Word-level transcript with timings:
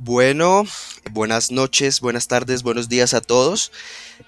Bueno, 0.00 0.62
buenas 1.10 1.50
noches, 1.50 2.00
buenas 2.00 2.28
tardes, 2.28 2.62
buenos 2.62 2.88
días 2.88 3.14
a 3.14 3.20
todos. 3.20 3.72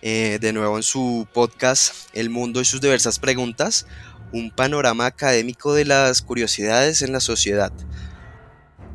Eh, 0.02 0.38
de 0.40 0.52
nuevo 0.52 0.76
en 0.76 0.82
su 0.82 1.28
podcast 1.32 2.08
El 2.12 2.28
mundo 2.28 2.60
y 2.60 2.64
sus 2.64 2.80
diversas 2.80 3.20
preguntas, 3.20 3.86
un 4.32 4.50
panorama 4.50 5.06
académico 5.06 5.72
de 5.72 5.84
las 5.84 6.22
curiosidades 6.22 7.02
en 7.02 7.12
la 7.12 7.20
sociedad. 7.20 7.72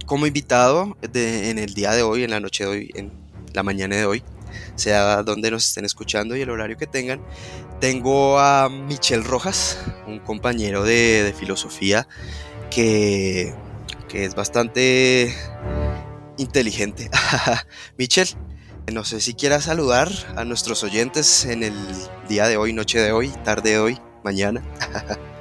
Como 0.06 0.28
invitado 0.28 0.98
en 1.14 1.60
el 1.60 1.74
día 1.76 1.94
de 1.94 2.04
hoy, 2.04 2.26
en 2.26 2.32
la 2.32 2.42
noche 2.42 2.66
de 2.66 2.70
hoy, 2.70 2.92
en 2.94 3.14
la 3.54 3.64
mañana 3.64 3.96
de 3.96 4.06
hoy, 4.06 4.24
sea 4.76 5.24
donde 5.24 5.52
nos 5.52 5.66
estén 5.66 5.86
escuchando 5.86 6.36
y 6.36 6.42
el 6.42 6.50
horario 6.50 6.76
que 6.76 6.88
tengan, 6.88 7.22
tengo 7.80 8.38
a 8.38 8.68
Michel 8.68 9.24
Rojas, 9.24 9.78
un 10.08 10.20
compañero 10.20 10.84
de, 10.84 11.34
filosofía 11.40 12.06
que, 12.70 13.56
que 14.10 14.26
es 14.26 14.36
bastante 14.36 15.34
inteligente. 16.38 17.10
Michelle, 17.98 18.32
no 18.94 19.04
sé 19.04 19.20
si 19.20 19.34
quieras 19.34 19.64
saludar 19.66 20.10
a 20.36 20.46
nuestros 20.46 20.84
oyentes 20.84 21.46
en 21.46 21.64
el 21.64 21.74
día 22.30 22.48
de 22.48 22.58
hoy, 22.58 22.74
noche 22.74 23.00
de 23.00 23.12
hoy, 23.12 23.30
tarde 23.44 23.72
de 23.72 23.80
hoy, 23.80 23.98
mañana. 24.24 24.62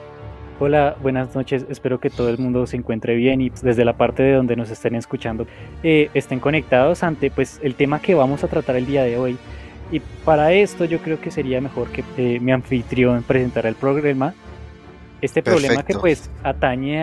Hola, 0.61 0.97
buenas 1.03 1.35
noches. 1.35 1.67
Espero 1.69 1.99
que 1.99 2.11
todo 2.11 2.29
el 2.29 2.39
mundo 2.39 2.67
se 2.67 2.77
encuentre 2.77 3.17
bien 3.17 3.41
y 3.41 3.51
desde 3.51 3.85
la 3.85 3.97
parte 3.97 4.23
de 4.23 4.35
donde 4.35 4.55
nos 4.55 4.71
estén 4.71 4.95
escuchando 4.95 5.47
eh, 5.83 6.11
estén 6.15 6.39
conectados 6.39 7.03
ante 7.03 7.31
pues 7.31 7.59
el 7.63 7.75
tema 7.75 8.01
que 8.01 8.15
vamos 8.15 8.45
a 8.45 8.49
tratar 8.49 8.77
el 8.77 8.87
día 8.87 9.03
de 9.03 9.19
hoy. 9.19 9.37
Y 9.91 10.01
para 10.25 10.53
esto 10.53 10.85
yo 10.85 11.01
creo 11.01 11.21
que 11.21 11.31
sería 11.31 11.61
mejor 11.61 11.89
que 11.91 12.05
eh, 12.17 12.41
mi 12.41 12.53
anfitrión 12.53 13.25
presentara 13.25 13.69
el 13.69 13.75
problema. 13.75 14.33
Este 15.21 15.43
problema 15.43 15.83
que 15.83 15.95
pues 15.95 16.31
atañe 16.43 17.03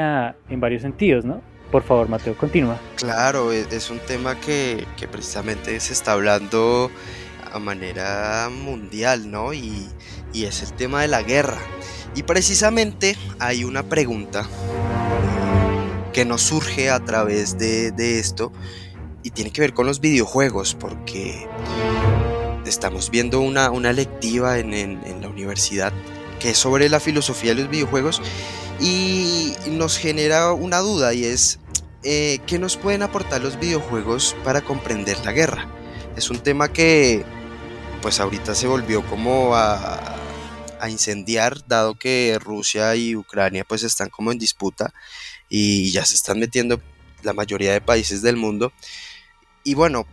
en 0.49 0.60
varios 0.60 0.82
sentidos, 0.82 1.26
¿no? 1.26 1.41
Por 1.71 1.84
favor, 1.84 2.09
Mateo, 2.09 2.35
continúa. 2.35 2.80
Claro, 2.98 3.53
e, 3.53 3.66
es 3.71 3.89
un 3.89 3.99
tema 3.99 4.39
que, 4.39 4.85
precisamente 5.09 5.79
se 5.79 5.93
está 5.93 6.12
hablando 6.12 6.91
a 7.51 7.59
manera 7.59 8.49
mundial, 8.51 9.32
¿no? 9.32 9.54
Y, 9.54 9.90
es 10.34 10.62
el 10.63 10.73
tema 10.73 11.01
de 11.01 11.07
la 11.07 11.23
guerra. 11.23 11.57
Y 12.13 12.23
precisamente 12.23 13.18
hay 13.40 13.63
una 13.63 13.84
pregunta 13.84 14.48
que 16.12 16.26
nos 16.26 16.41
surge 16.41 16.90
a 16.90 16.99
través 16.99 17.57
de, 17.57 18.20
esto 18.20 18.51
y 19.24 19.31
tiene 19.31 19.51
que 19.51 19.62
ver 19.62 19.74
con 19.74 19.85
los 19.85 20.01
videojuegos, 20.01 20.76
porque 20.76 21.48
estamos 22.65 23.09
viendo 23.12 23.40
una, 23.40 23.71
una 23.71 23.93
lectiva 23.93 24.59
en, 24.59 24.74
en 24.74 25.21
la 25.21 25.29
universidad 25.29 25.93
que 26.40 26.49
es 26.49 26.57
sobre 26.57 26.90
la 26.90 26.99
filosofía 26.99 27.53
de 27.53 27.62
los 27.62 27.70
videojuegos 27.70 28.21
y 28.82 29.54
nos 29.70 29.98
genera 29.98 30.54
una 30.54 30.79
duda 30.79 31.13
y 31.13 31.26
es 31.26 31.60
eh, 32.04 32.40
¿qué 32.48 32.57
nos 32.57 32.77
pueden 32.77 33.04
aportar 33.04 33.41
los 33.41 33.60
videojuegos 33.60 34.35
para 34.43 34.62
comprender 34.62 35.24
la 35.24 35.32
guerra? 35.32 35.70
Es 36.15 36.32
un 36.32 36.40
tema 36.40 36.74
que 36.74 37.24
pues 38.02 38.20
ahorita 38.20 38.55
se 38.55 38.65
volvió 38.65 39.05
como 39.05 39.55
a, 39.55 40.18
incendiar 40.90 41.68
dado 41.68 41.93
que 41.93 42.40
Rusia 42.41 42.96
y 42.96 43.15
Ucrania 43.15 43.63
pues 43.63 43.84
están 43.84 44.09
como 44.09 44.32
en 44.32 44.40
disputa 44.40 44.91
y 45.48 45.91
ya 45.91 46.04
se 46.04 46.15
están 46.15 46.40
metiendo 46.40 46.82
la 47.21 47.34
mayoría 47.34 47.71
de 47.71 47.82
países 47.82 48.24
del 48.24 48.35
mundo. 48.35 48.74
Y 49.63 49.76
bueno, 49.76 50.07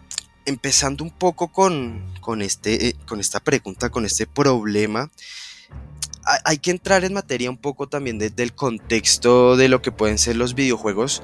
empezando 0.44 1.04
un 1.04 1.10
poco 1.10 1.48
con, 1.48 2.14
con, 2.20 2.42
este, 2.42 2.88
eh, 2.88 2.96
con 3.06 3.18
esta 3.18 3.40
pregunta, 3.40 3.88
con 3.88 4.04
este 4.04 4.26
problema, 4.26 5.10
hay 6.44 6.58
que 6.58 6.70
entrar 6.70 7.04
en 7.04 7.14
materia 7.14 7.48
un 7.48 7.56
poco 7.56 7.88
también 7.88 8.18
del 8.18 8.54
contexto 8.54 9.56
de 9.56 9.68
lo 9.68 9.80
que 9.80 9.92
pueden 9.92 10.18
ser 10.18 10.36
los 10.36 10.54
videojuegos 10.54 11.22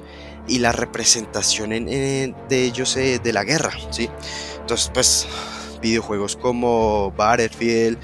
y 0.48 0.58
la 0.58 0.72
representación 0.72 1.70
de 1.70 2.34
ellos 2.50 2.96
eh, 2.96 3.20
de 3.22 3.32
la 3.32 3.44
guerra, 3.44 3.72
¿sí? 3.90 4.08
Entonces, 4.60 4.90
pues, 4.92 5.26
videojuegos 5.82 6.36
como 6.36 7.12
Battlefield, 7.12 7.98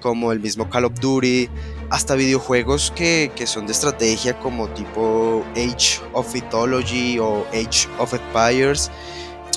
como 0.00 0.32
el 0.32 0.40
mismo 0.40 0.68
Call 0.70 0.84
of 0.84 1.00
Duty, 1.00 1.48
hasta 1.90 2.14
videojuegos 2.14 2.92
que, 2.94 3.30
son 3.46 3.66
de 3.66 3.72
estrategia 3.72 4.38
como 4.38 4.68
tipo 4.68 5.44
Age 5.56 6.00
of 6.12 6.32
Mythology 6.32 7.18
o 7.18 7.46
Age 7.52 7.88
of 7.98 8.14
Empires. 8.14 8.90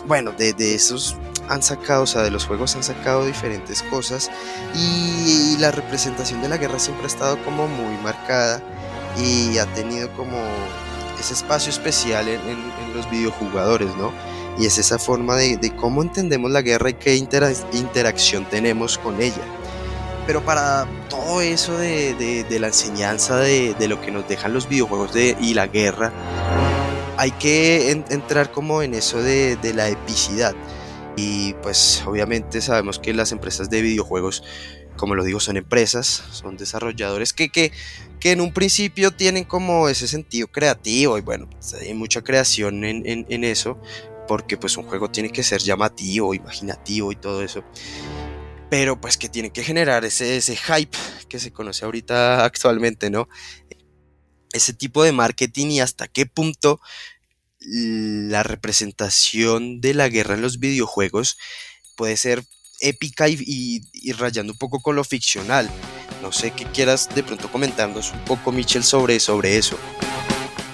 Bueno, 0.07 0.31
de, 0.31 0.53
de 0.53 0.73
esos 0.73 1.15
han 1.49 1.63
sacado, 1.63 2.03
o 2.03 2.07
sea, 2.07 2.23
de 2.23 2.31
los 2.31 2.45
juegos 2.45 2.75
han 2.75 2.83
sacado 2.83 3.25
diferentes 3.25 3.81
cosas 3.83 4.29
y 4.75 5.57
la 5.59 5.71
representación 5.71 6.41
de 6.41 6.49
la 6.49 6.57
guerra 6.57 6.79
siempre 6.79 7.05
ha 7.05 7.07
estado 7.07 7.43
como 7.43 7.67
muy 7.67 7.95
marcada 8.03 8.61
y 9.17 9.57
ha 9.57 9.65
tenido 9.73 10.11
como 10.13 10.37
ese 11.19 11.33
espacio 11.33 11.71
especial 11.71 12.27
en, 12.27 12.77
los 12.95 13.09
videojugadores, 13.11 13.95
¿no? 13.95 14.11
Y 14.57 14.65
es 14.65 14.77
esa 14.79 14.97
forma 14.97 15.35
de, 15.35 15.73
cómo 15.75 16.01
entendemos 16.01 16.49
la 16.49 16.61
guerra 16.61 16.89
y 16.89 16.93
qué 16.93 17.15
interacción 17.15 18.45
tenemos 18.45 18.97
con 18.97 19.21
ella. 19.21 19.43
Pero 20.25 20.43
para 20.43 20.87
todo 21.09 21.41
eso 21.41 21.77
de, 21.77 22.45
la 22.59 22.67
enseñanza 22.67 23.37
de, 23.37 23.75
lo 23.87 24.01
que 24.01 24.11
nos 24.11 24.27
dejan 24.27 24.53
los 24.53 24.67
videojuegos 24.67 25.11
y 25.15 25.53
la 25.53 25.67
guerra, 25.67 26.11
hay 27.17 27.31
que 27.31 27.91
entrar 27.91 28.51
como 28.51 28.81
en 28.81 28.93
eso 28.93 29.21
de, 29.21 29.57
la 29.75 29.89
epicidad. 29.89 30.53
Y 31.17 31.55
pues 31.63 32.03
obviamente 32.05 32.61
sabemos 32.61 32.99
que 32.99 33.11
las 33.11 33.31
empresas 33.31 33.71
de 33.71 33.81
videojuegos, 33.81 34.43
como 34.97 35.15
lo 35.15 35.23
digo, 35.23 35.39
son 35.39 35.57
empresas, 35.57 36.05
son 36.31 36.57
desarrolladores 36.57 37.33
que, 37.33 37.49
que, 37.49 37.71
que 38.19 38.33
en 38.33 38.39
un 38.39 38.53
principio 38.53 39.09
tienen 39.09 39.43
como 39.43 39.89
ese 39.89 40.07
sentido 40.07 40.47
creativo 40.47 41.17
y 41.17 41.21
bueno, 41.21 41.49
pues, 41.49 41.73
hay 41.73 41.95
mucha 41.95 42.23
creación 42.23 42.85
en, 42.85 43.25
en, 43.27 43.43
eso, 43.43 43.81
porque 44.27 44.57
pues 44.57 44.77
un 44.77 44.83
juego 44.83 45.09
tiene 45.09 45.31
que 45.31 45.41
ser 45.41 45.59
llamativo, 45.59 46.35
imaginativo 46.35 47.11
y 47.11 47.15
todo 47.15 47.41
eso. 47.41 47.63
Pero 48.69 49.01
pues 49.01 49.17
que 49.17 49.27
tiene 49.27 49.49
que 49.49 49.63
generar 49.63 50.05
ese, 50.05 50.37
ese 50.37 50.55
hype 50.55 50.95
que 51.27 51.39
se 51.39 51.51
conoce 51.51 51.83
ahorita 51.83 52.45
actualmente, 52.45 53.09
¿no? 53.09 53.27
Ese 54.53 54.73
tipo 54.73 55.03
de 55.03 55.13
marketing 55.13 55.67
y 55.67 55.79
hasta 55.79 56.07
qué 56.07 56.27
punto 56.27 56.79
la 57.67 58.43
representación 58.43 59.81
de 59.81 59.93
la 59.93 60.07
guerra 60.07 60.35
en 60.35 60.41
los 60.41 60.59
videojuegos 60.59 61.37
puede 61.95 62.15
ser 62.15 62.43
épica 62.79 63.27
y, 63.27 63.81
rayando 64.13 64.53
un 64.53 64.59
poco 64.59 64.79
con 64.79 64.95
lo 64.95 65.03
ficcional. 65.03 65.69
No 66.21 66.31
sé 66.31 66.51
qué 66.51 66.65
quieras 66.65 67.09
de 67.13 67.23
pronto 67.23 67.51
comentarnos 67.51 68.11
un 68.11 68.23
poco, 68.25 68.51
Michel, 68.51 68.83
sobre, 68.83 69.19
sobre 69.19 69.57
eso. 69.57 69.77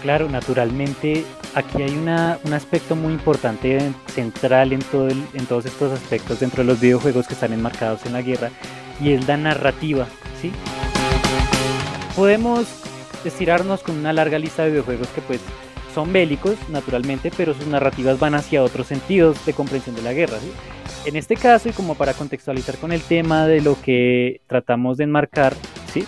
Claro, 0.02 0.30
naturalmente 0.30 1.26
aquí 1.56 1.82
hay 1.82 1.92
una, 1.92 2.40
un 2.44 2.54
aspecto 2.54 2.96
muy 2.96 3.14
importante, 3.14 3.94
central 4.14 4.74
en, 4.74 4.82
todo 4.82 5.10
en 5.10 5.46
todos 5.48 5.66
estos 5.66 5.92
aspectos 5.94 6.42
dentro 6.42 6.64
de 6.64 6.68
los 6.68 6.80
videojuegos 6.80 7.28
que 7.28 7.34
están 7.34 7.54
enmarcados 7.54 8.06
en 8.06 8.14
la 8.14 8.22
guerra, 8.22 8.52
y 9.02 9.14
es 9.14 9.28
la 9.28 9.38
narrativa, 9.38 10.08
¿sí? 10.42 10.52
Podemos 12.16 12.68
estirarnos 13.24 13.82
con 13.82 13.98
una 13.98 14.14
larga 14.14 14.38
lista 14.38 14.64
de 14.64 14.72
videojuegos 14.72 15.08
que 15.10 15.22
pues 15.22 15.40
son 15.94 16.12
bélicos, 16.12 16.56
naturalmente, 16.70 17.32
pero 17.36 17.54
sus 17.54 17.68
narrativas 17.68 18.20
van 18.20 18.36
hacia 18.36 18.64
otros 18.64 18.88
sentidos 18.88 19.46
de 19.46 19.54
comprensión 19.54 19.96
de 19.96 20.02
la 20.02 20.14
guerra. 20.14 20.38
En 21.06 21.16
este 21.16 21.36
caso, 21.36 21.70
y 21.70 21.72
como 21.72 21.96
para 21.96 22.14
contextualizar 22.14 22.78
con 22.78 22.92
el 22.92 23.02
tema 23.02 23.46
de 23.46 23.62
lo 23.62 23.80
que 23.82 24.42
tratamos 24.48 24.98
de 24.98 25.04
enmarcar, 25.06 25.54
¿sí? 25.94 26.06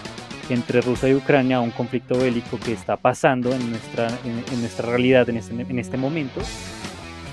entre 0.50 0.82
Rusia 0.82 1.10
y 1.10 1.16
Ucrania, 1.16 1.60
un 1.60 1.72
conflicto 1.72 2.18
bélico 2.18 2.60
que 2.60 2.74
está 2.74 2.98
pasando 2.98 3.52
en 3.52 3.72
nuestra, 3.72 4.08
en, 4.24 4.62
nuestra 4.62 4.90
realidad 4.90 5.28
en 5.30 5.38
este, 5.38 5.54
en 5.54 5.80
este 5.80 5.98
momento, 5.98 6.42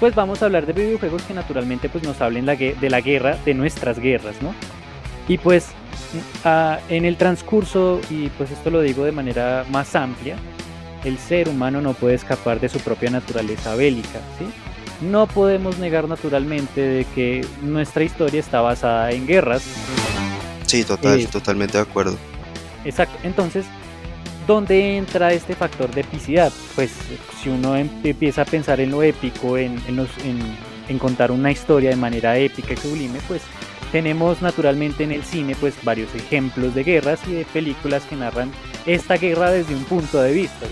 pues 0.01 0.15
vamos 0.15 0.43
a 0.43 0.47
hablar 0.47 0.67
de 0.67 0.73
videojuegos 0.73 1.23
que 1.23 1.35
naturalmente 1.35 1.89
pues, 1.89 2.05
nos 2.05 2.21
hablen 2.21 2.47
de 2.47 2.91
la 2.91 3.01
guerra, 3.01 3.37
de 3.45 3.55
nuestras 3.55 3.99
guerras, 3.99 4.41
¿no? 4.43 4.55
Y 5.29 5.39
pues 5.39 5.69
en 6.89 7.05
el 7.05 7.17
transcurso, 7.17 8.01
y 8.11 8.29
pues 8.31 8.51
esto 8.51 8.71
lo 8.71 8.81
digo 8.81 9.05
de 9.05 9.13
manera 9.13 9.65
más 9.71 9.95
amplia, 9.95 10.37
el 11.05 11.19
ser 11.19 11.49
humano 11.49 11.81
no 11.81 11.95
puede 11.95 12.15
escapar 12.15 12.61
de 12.61 12.69
su 12.69 12.79
propia 12.81 13.11
naturaleza 13.11 13.75
bélica, 13.75 14.21
¿sí? 14.39 14.47
No 15.07 15.27
podemos 15.27 15.79
negar 15.79 16.09
naturalmente 16.09 16.81
de 16.81 17.05
que 17.05 17.45
nuestra 17.63 18.05
historia 18.05 18.41
está 18.41 18.61
basada 18.61 19.11
en 19.11 19.27
guerras. 19.27 19.65
Sí, 20.67 20.85
total, 20.85 21.21
eh, 21.21 21.27
totalmente 21.27 21.77
de 21.77 21.83
acuerdo. 21.83 22.17
Exacto. 22.85 23.19
Entonces, 23.25 23.67
¿dónde 24.47 24.97
entra 24.97 25.33
este 25.33 25.57
factor 25.57 25.91
de 25.93 26.03
epicidad? 26.03 26.53
Pues 26.77 26.93
si 27.43 27.49
uno 27.49 27.77
em, 27.77 27.89
empieza 28.05 28.43
a 28.43 28.45
pensar 28.45 28.81
en 28.81 28.93
lo 28.93 29.03
épico, 29.03 29.59
en, 29.59 29.81
en 30.89 30.99
contar 30.99 31.33
una 31.33 31.51
historia 31.51 31.91
de 31.91 31.97
manera 31.97 32.39
épica 32.39 32.75
y 32.75 32.77
sublime, 32.77 33.19
pues 33.27 33.43
tenemos 33.93 34.41
naturalmente 34.41 35.05
en 35.05 35.13
el 35.13 35.23
cine 35.23 35.55
pues 35.59 35.75
varios 35.83 36.15
ejemplos 36.15 36.75
de 36.75 36.83
guerras 36.83 37.21
y 37.27 37.33
de 37.33 37.45
películas 37.45 38.03
que 38.05 38.17
narran 38.17 38.51
esta 38.87 39.17
guerra 39.17 39.51
desde 39.51 39.75
un 39.75 39.85
punto 39.85 40.21
de 40.21 40.33
vista. 40.33 40.67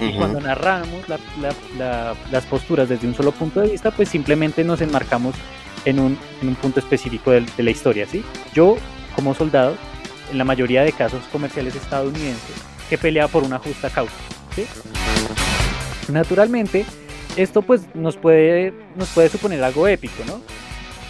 Y 0.00 0.12
cuando 0.14 0.40
narramos 0.40 1.04
las 1.08 2.44
posturas 2.46 2.88
desde 2.88 3.06
un 3.06 3.14
solo 3.14 3.32
punto 3.32 3.60
de 3.60 3.70
vista, 3.70 3.90
pues 3.90 4.08
simplemente 4.08 4.64
nos 4.64 4.80
enmarcamos 4.80 5.34
en 5.84 5.98
un, 6.00 6.18
punto 6.60 6.80
específico 6.80 7.30
de, 7.30 7.44
la 7.58 7.70
historia. 7.70 8.06
¿sí? 8.06 8.24
Yo, 8.52 8.76
como 9.14 9.34
soldado, 9.34 9.76
en 10.30 10.38
la 10.38 10.44
mayoría 10.44 10.82
de 10.82 10.92
casos 10.92 11.22
comerciales 11.30 11.76
estadounidenses, 11.76 12.56
que 12.88 12.98
pelea 12.98 13.28
por 13.28 13.44
una 13.44 13.58
justa 13.58 13.90
causa. 13.90 14.14
Naturalmente, 16.08 16.84
esto 17.36 17.62
pues 17.62 17.82
nos 17.94 18.16
puede, 18.16 18.74
nos 18.96 19.08
puede 19.10 19.28
suponer 19.28 19.62
algo 19.62 19.86
épico, 19.86 20.24
¿no? 20.26 20.40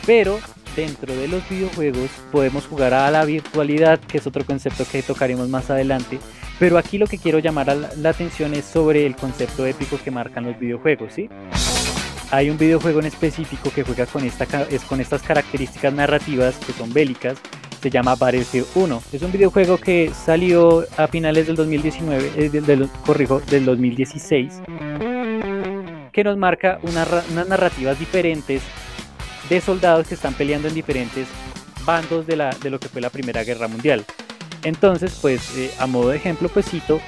Pero 0.07 0.39
dentro 0.75 1.15
de 1.15 1.29
los 1.29 1.49
videojuegos 1.49 2.11
podemos 2.31 2.67
jugar 2.67 2.95
a 2.95 3.11
la 3.11 3.25
virtualidad, 3.25 4.01
que 4.01 4.19
es 4.19 4.27
otro 4.27 4.45
concepto 4.45 4.85
que 4.91 5.03
tocaremos 5.03 5.49
más 5.49 5.71
adelante. 5.71 6.19
Pero 6.59 6.79
aquí 6.79 6.99
lo 6.99 7.07
que 7.07 7.19
quiero 7.19 7.39
llamar 7.39 7.77
la 7.97 8.09
atención 8.09 8.55
es 8.55 8.65
sobre 8.65 9.07
el 9.07 9.17
concepto 9.17 9.67
épico 9.67 9.99
que 10.03 10.11
marcan 10.11 10.45
los 10.45 10.59
videojuegos, 10.59 11.13
¿sí? 11.13 11.29
Hay 12.31 12.49
un 12.49 12.57
videojuego 12.57 13.01
en 13.01 13.07
específico 13.07 13.71
que 13.75 13.83
juega 13.83 14.07
con, 14.07 14.25
esta, 14.25 14.47
es 14.71 14.83
con 14.85 15.01
estas 15.01 15.23
características 15.23 15.93
narrativas 15.93 16.57
que 16.57 16.73
son 16.73 16.93
bélicas, 16.93 17.37
se 17.83 17.91
llama 17.91 18.15
Battlefield 18.15 18.67
1. 18.75 19.03
Es 19.13 19.23
un 19.23 19.33
videojuego 19.33 19.77
que 19.77 20.11
salió 20.15 20.87
a 20.97 21.09
finales 21.09 21.47
del 21.49 21.57
2019, 21.57 22.33
eh, 22.37 22.49
del, 22.49 22.89
corrijo, 23.05 23.41
del 23.41 23.67
2016, 23.67 24.63
que 26.13 26.25
nos 26.25 26.39
marca 26.39 26.79
unas 26.83 27.29
narrativas 27.49 27.99
diferentes 27.99 28.63
de 29.53 29.61
soldados 29.61 30.07
que 30.09 30.15
están 30.15 30.33
peleando 30.35 30.69
en 30.69 30.75
diferentes 30.75 31.29
bandos 31.85 32.27
de, 32.27 32.37
la, 32.37 32.51
de 32.63 32.71
lo 32.71 32.81
que 32.81 32.89
fue 32.89 33.03
la 33.03 33.11
Primera 33.11 33.45
Guerra 33.45 33.69
Mundial. 33.69 34.05
Entonces, 34.63 35.19
pues 35.21 35.57
eh, 35.57 35.71
a 35.79 35.87
modo 35.87 36.11
de 36.11 36.17
ejemplo, 36.17 36.49
pues 36.49 36.71
cito, 36.71 37.01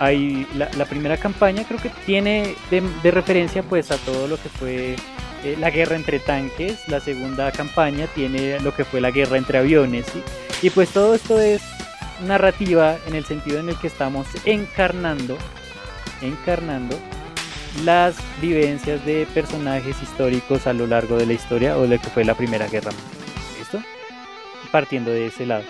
hay 0.00 0.46
la, 0.56 0.84
primera 0.86 1.16
campaña 1.16 1.64
creo 1.64 1.80
que 1.80 1.90
tiene 2.04 2.54
de, 2.70 3.10
referencia 3.10 3.62
pues 3.62 3.90
a 3.90 3.96
todo 3.98 4.28
lo 4.28 4.36
que 4.36 4.48
fue 4.48 4.96
eh, 5.44 5.56
la 5.58 5.70
guerra 5.70 5.96
entre 5.96 6.18
tanques, 6.18 6.88
la 6.88 7.00
segunda 7.00 7.50
campaña 7.52 8.06
tiene 8.14 8.60
lo 8.60 8.74
que 8.74 8.84
fue 8.84 9.00
la 9.00 9.10
guerra 9.10 9.38
entre 9.38 9.58
aviones, 9.58 10.06
y 10.62 10.70
pues 10.70 10.90
todo 10.90 11.14
esto 11.14 11.40
es 11.40 11.62
narrativa 12.26 12.96
en 13.06 13.14
el 13.14 13.24
sentido 13.24 13.60
en 13.60 13.68
el 13.68 13.78
que 13.78 13.86
estamos 13.86 14.26
encarnando, 14.44 15.38
encarnando 16.20 16.98
las 17.84 18.16
vivencias 18.40 19.04
de 19.04 19.26
personajes 19.34 19.96
históricos 20.02 20.66
a 20.66 20.72
lo 20.72 20.86
largo 20.86 21.16
de 21.16 21.26
la 21.26 21.32
historia 21.32 21.76
o 21.76 21.82
de 21.82 21.88
lo 21.88 22.00
que 22.00 22.08
fue 22.08 22.24
la 22.24 22.34
Primera 22.34 22.66
Guerra 22.66 22.90
Mundial. 22.90 23.58
¿Listo? 23.58 23.78
Partiendo 24.70 25.10
de 25.10 25.26
ese 25.26 25.46
lado. 25.46 25.64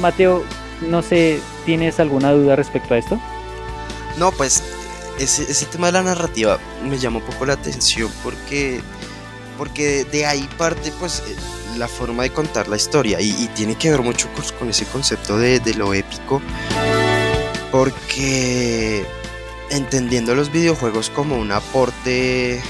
Mateo, 0.00 0.44
no 0.88 1.02
sé, 1.02 1.40
¿tienes 1.66 2.00
alguna 2.00 2.32
duda 2.32 2.56
respecto 2.56 2.94
a 2.94 2.98
esto? 2.98 3.20
No, 4.18 4.32
pues 4.32 4.62
ese, 5.18 5.66
tema 5.66 5.86
de 5.86 5.92
la 5.92 6.02
narrativa 6.02 6.58
me 6.84 6.98
llama 6.98 7.18
un 7.18 7.24
poco 7.24 7.46
la 7.46 7.54
atención 7.54 8.10
porque, 8.22 8.80
porque 9.56 10.04
de 10.04 10.26
ahí 10.26 10.48
parte 10.56 10.92
pues 10.98 11.22
la 11.76 11.88
forma 11.88 12.24
de 12.24 12.30
contar 12.30 12.68
la 12.68 12.76
historia 12.76 13.20
y, 13.20 13.32
tiene 13.54 13.76
que 13.76 13.90
ver 13.90 14.02
mucho 14.02 14.28
con, 14.58 14.68
ese 14.68 14.84
concepto 14.86 15.38
de, 15.38 15.60
de 15.60 15.74
lo 15.74 15.94
épico 15.94 16.40
porque 17.70 19.04
entendiendo 19.70 20.34
los 20.34 20.50
videojuegos 20.50 21.10
como 21.10 21.36
un 21.36 21.52
aporte 21.52 22.60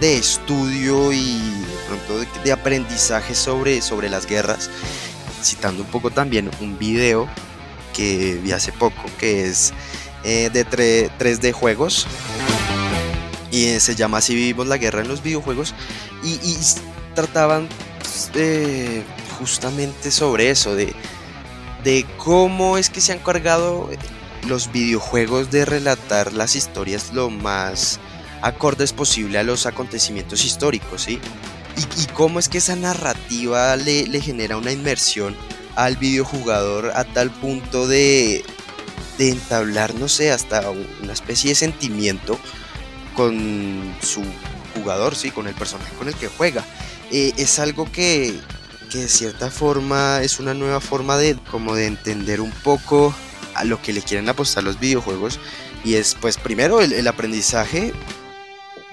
de 0.00 0.16
estudio 0.16 1.12
y 1.12 1.38
de 1.38 1.76
pronto 1.86 2.40
de, 2.42 2.52
aprendizaje 2.52 3.34
sobre, 3.34 3.82
sobre 3.82 4.08
las 4.08 4.26
guerras, 4.26 4.70
citando 5.42 5.82
un 5.82 5.88
poco 5.88 6.10
también 6.10 6.50
un 6.60 6.78
video 6.78 7.28
que 7.94 8.40
vi 8.42 8.52
hace 8.52 8.72
poco, 8.72 9.02
que 9.18 9.46
es 9.46 9.72
eh, 10.24 10.50
de 10.52 10.66
3D 10.66 11.52
juegos, 11.52 12.06
y 13.50 13.78
se 13.80 13.94
llama 13.94 14.18
Así 14.18 14.34
vivimos 14.34 14.68
la 14.68 14.78
guerra 14.78 15.02
en 15.02 15.08
los 15.08 15.22
videojuegos, 15.22 15.74
y, 16.22 16.56
trataban 17.14 17.68
pues, 18.32 19.04
justamente 19.38 20.10
sobre 20.10 20.50
eso, 20.50 20.74
de, 20.74 20.94
de 21.84 22.06
cómo 22.16 22.78
es 22.78 22.88
que 22.88 23.00
se 23.00 23.12
han 23.12 23.18
cargado 23.18 23.90
los 24.46 24.72
videojuegos 24.72 25.50
de 25.50 25.64
relatar 25.64 26.32
las 26.32 26.56
historias 26.56 27.12
lo 27.12 27.30
más 27.30 28.00
acordes 28.42 28.92
posible 28.92 29.38
a 29.38 29.42
los 29.42 29.66
acontecimientos 29.66 30.44
históricos, 30.44 31.02
¿sí? 31.02 31.20
Y, 31.96 32.06
cómo 32.12 32.38
es 32.38 32.48
que 32.48 32.58
esa 32.58 32.76
narrativa 32.76 33.74
le, 33.76 34.20
genera 34.20 34.56
una 34.56 34.72
inmersión 34.72 35.36
al 35.76 35.96
videojugador 35.96 36.92
a 36.94 37.04
tal 37.04 37.30
punto 37.30 37.86
de, 37.86 38.44
de 39.18 39.30
entablar, 39.30 39.94
no 39.94 40.08
sé, 40.08 40.30
hasta 40.30 40.68
una 41.02 41.12
especie 41.12 41.50
de 41.50 41.54
sentimiento 41.54 42.38
con 43.14 43.94
su 44.02 44.22
jugador, 44.74 45.14
sí, 45.14 45.30
con 45.30 45.46
el 45.46 45.54
personaje 45.54 45.94
con 45.96 46.08
el 46.08 46.14
que 46.14 46.28
juega. 46.28 46.64
Eh, 47.10 47.32
es 47.36 47.58
algo 47.58 47.90
que, 47.90 48.38
que 48.90 48.98
de 48.98 49.08
cierta 49.08 49.50
forma 49.50 50.20
es 50.22 50.38
una 50.38 50.52
nueva 50.52 50.80
forma 50.80 51.16
de 51.16 51.36
como 51.50 51.74
de 51.74 51.86
entender 51.86 52.40
un 52.40 52.50
poco 52.50 53.14
lo 53.64 53.80
que 53.80 53.92
le 53.92 54.02
quieren 54.02 54.28
apostar 54.28 54.64
los 54.64 54.78
videojuegos 54.78 55.38
y 55.84 55.94
es 55.94 56.16
pues 56.20 56.36
primero 56.36 56.80
el, 56.80 57.06
aprendizaje 57.06 57.92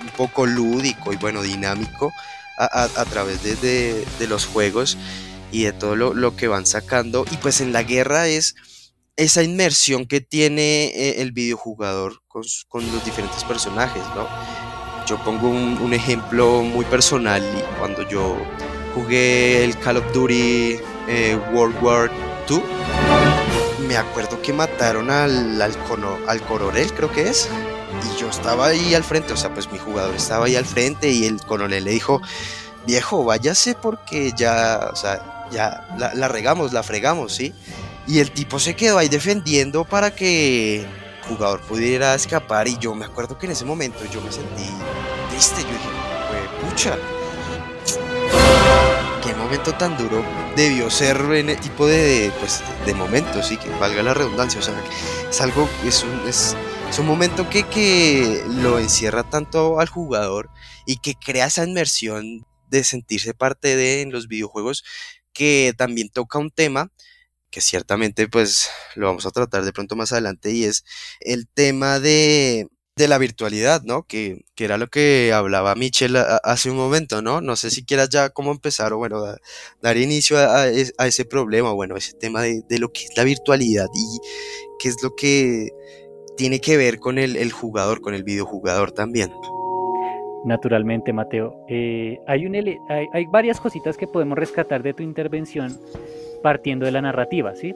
un 0.02 0.10
poco 0.16 0.46
lúdico 0.46 1.14
y 1.14 1.18
bueno 1.18 1.42
dinámico 1.42 2.12
a, 2.58 3.06
través 3.06 3.44
de, 3.62 4.06
los 4.28 4.48
juegos 4.48 4.98
y 5.52 5.64
de 5.64 5.74
todo 5.74 5.96
lo, 5.96 6.36
que 6.36 6.48
van 6.48 6.66
sacando 6.66 7.26
y 7.32 7.38
pues 7.38 7.62
en 7.62 7.72
la 7.72 7.84
guerra 7.84 8.28
es 8.28 8.56
esa 9.16 9.44
inmersión 9.44 10.06
que 10.06 10.22
tiene 10.22 10.86
eh, 10.86 11.22
el 11.22 11.32
videojugador 11.32 12.22
con, 12.28 12.44
los 12.92 13.06
diferentes 13.06 13.44
personajes, 13.44 14.04
¿no? 14.16 14.28
Yo 15.08 15.24
pongo 15.24 15.50
un, 15.50 15.94
ejemplo 15.94 16.62
muy 16.62 16.86
personal 16.86 17.44
cuando 17.80 18.08
yo 18.10 18.38
jugué 18.94 19.64
el 19.64 19.78
Call 19.80 19.98
of 19.98 20.14
Duty 20.14 20.80
eh, 21.08 21.40
World 21.54 21.82
War 21.82 22.12
II 22.50 23.07
me 23.98 24.10
acuerdo 24.10 24.40
que 24.44 24.54
mataron 24.54 25.10
al, 25.10 25.60
al, 25.60 26.42
coronel, 26.48 26.94
creo 26.94 27.12
que 27.12 27.30
es. 27.30 27.50
Y 28.06 28.20
yo 28.20 28.30
estaba 28.30 28.68
ahí 28.68 28.94
al 28.94 29.04
frente, 29.04 29.34
o 29.34 29.38
sea, 29.38 29.52
pues 29.52 29.72
mi 29.72 29.80
jugador 29.80 30.14
estaba 30.16 30.46
ahí 30.46 30.56
al 30.56 30.66
frente 30.66 31.10
y 31.10 31.26
el 31.26 31.42
coronel 31.42 31.84
le 31.84 31.92
dijo, 31.92 32.22
viejo, 32.86 33.24
váyase 33.24 33.74
porque 33.74 34.34
ya, 34.38 34.92
ya 35.50 35.88
la, 35.98 36.28
regamos, 36.28 36.74
la 36.74 36.84
fregamos, 36.84 37.34
¿sí? 37.34 37.56
Y 38.06 38.20
el 38.20 38.30
tipo 38.30 38.60
se 38.60 38.76
quedó 38.76 39.00
ahí 39.00 39.10
defendiendo 39.10 39.84
para 39.84 40.14
que 40.14 40.82
el 40.82 40.88
jugador 41.28 41.62
pudiera 41.62 42.14
escapar 42.14 42.68
y 42.68 42.78
yo 42.78 42.94
me 42.94 43.06
acuerdo 43.06 43.40
que 43.40 43.48
en 43.48 43.54
ese 43.54 43.66
momento 43.66 44.06
yo 44.12 44.22
me 44.22 44.32
sentí 44.32 44.70
triste, 45.32 45.64
yo 45.64 45.70
dije, 45.70 46.70
pucha, 46.70 46.98
qué 49.22 49.34
momento 49.34 49.74
tan 49.74 49.98
duro 49.98 50.24
debió 50.56 50.90
ser 50.90 51.18
en 51.34 51.50
el 51.50 51.60
tipo 51.60 51.88
de, 51.88 52.32
pues, 52.40 52.62
de 52.86 52.94
momentos, 52.94 53.52
y 53.52 53.58
que 53.58 53.70
valga 53.70 54.04
la 54.04 54.14
redundancia, 54.14 54.60
o 54.60 54.64
sea, 54.64 54.76
es 55.30 55.42
algo, 55.42 55.70
es 55.86 56.04
un, 56.04 56.28
es, 56.28 56.56
un 57.00 57.06
momento 57.06 57.50
que, 57.50 57.64
que 57.64 58.44
lo 58.48 58.80
encierra 58.80 59.24
tanto 59.24 59.80
al 59.80 59.88
jugador 59.88 60.50
y 60.86 60.98
que 60.98 61.16
crea 61.16 61.48
esa 61.48 61.66
inmersión 61.66 62.46
de 62.70 62.84
sentirse 62.84 63.34
parte 63.34 63.76
de 63.76 64.02
en 64.02 64.12
los 64.12 64.28
videojuegos 64.28 64.84
que 65.34 65.74
también 65.78 66.10
toca 66.10 66.40
un 66.40 66.50
tema 66.50 66.92
que 67.50 67.62
ciertamente 67.62 68.28
pues 68.28 68.70
lo 68.96 69.08
vamos 69.08 69.26
a 69.26 69.32
tratar 69.32 69.64
de 69.64 69.74
pronto 69.74 69.96
más 69.96 70.12
adelante 70.12 70.52
y 70.52 70.66
es 70.66 70.84
el 71.20 71.48
tema 71.48 72.00
de 72.00 72.68
de 72.98 73.08
la 73.08 73.18
virtualidad, 73.20 73.84
¿no? 73.84 74.04
Que, 74.04 74.42
era 74.58 74.78
lo 74.78 74.88
que 74.88 75.32
hablaba 75.34 75.76
Michelle 75.76 76.20
hace 76.44 76.72
un 76.72 76.78
momento, 76.78 77.22
¿no? 77.22 77.42
No 77.42 77.56
sé 77.56 77.70
si 77.70 77.86
quieras 77.86 78.10
ya 78.10 78.30
cómo 78.32 78.52
empezar 78.52 78.92
o 78.92 78.98
bueno, 78.98 79.24
dar 79.82 79.98
inicio 79.98 80.38
a, 80.38 80.68
ese 80.68 81.26
problema, 81.26 81.72
bueno, 81.72 81.96
ese 81.96 82.14
tema 82.14 82.42
de, 82.42 82.64
lo 82.80 82.92
que 82.92 83.04
es 83.04 83.16
la 83.16 83.24
virtualidad 83.24 83.88
y 83.94 84.20
qué 84.80 84.90
es 84.90 84.98
lo 85.04 85.16
que 85.16 85.70
tiene 86.36 86.60
que 86.60 86.76
ver 86.76 87.00
con 87.00 87.20
el, 87.20 87.52
jugador, 87.52 88.02
con 88.02 88.16
el 88.16 88.24
videojugador 88.24 88.92
también. 88.92 89.32
Naturalmente, 90.46 91.14
Mateo. 91.14 91.66
Eh, 91.68 92.20
hay, 92.28 92.46
un, 92.46 92.56
hay 92.56 93.26
varias 93.28 93.60
cositas 93.60 93.96
que 93.96 94.08
podemos 94.08 94.38
rescatar 94.38 94.82
de 94.82 94.94
tu 94.94 95.04
intervención 95.04 95.80
partiendo 96.42 96.86
de 96.86 96.92
la 96.92 97.02
narrativa, 97.02 97.56
¿sí? 97.56 97.76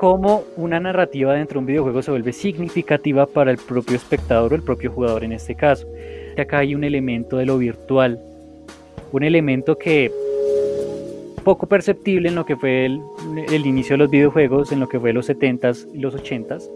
Cómo 0.00 0.44
una 0.56 0.80
narrativa 0.80 1.34
dentro 1.34 1.56
de 1.56 1.58
un 1.58 1.66
videojuego 1.66 2.00
se 2.00 2.10
vuelve 2.10 2.32
significativa 2.32 3.26
para 3.26 3.50
el 3.50 3.58
propio 3.58 3.96
espectador 3.96 4.50
o 4.50 4.56
el 4.56 4.62
propio 4.62 4.90
jugador 4.90 5.24
en 5.24 5.32
este 5.32 5.54
caso. 5.54 5.86
Acá 6.38 6.60
hay 6.60 6.74
un 6.74 6.84
elemento 6.84 7.36
de 7.36 7.44
lo 7.44 7.58
virtual, 7.58 8.18
un 9.12 9.22
elemento 9.24 9.76
que 9.76 10.10
poco 11.44 11.66
perceptible 11.66 12.30
en 12.30 12.34
lo 12.34 12.46
que 12.46 12.56
fue 12.56 12.86
el, 12.86 13.66
inicio 13.66 13.92
de 13.92 13.98
los 13.98 14.10
videojuegos, 14.10 14.72
en 14.72 14.80
lo 14.80 14.88
que 14.88 14.98
fue 14.98 15.12
los 15.12 15.28
70s 15.28 15.88
y 15.92 15.98
los 15.98 16.16
80s, 16.16 16.66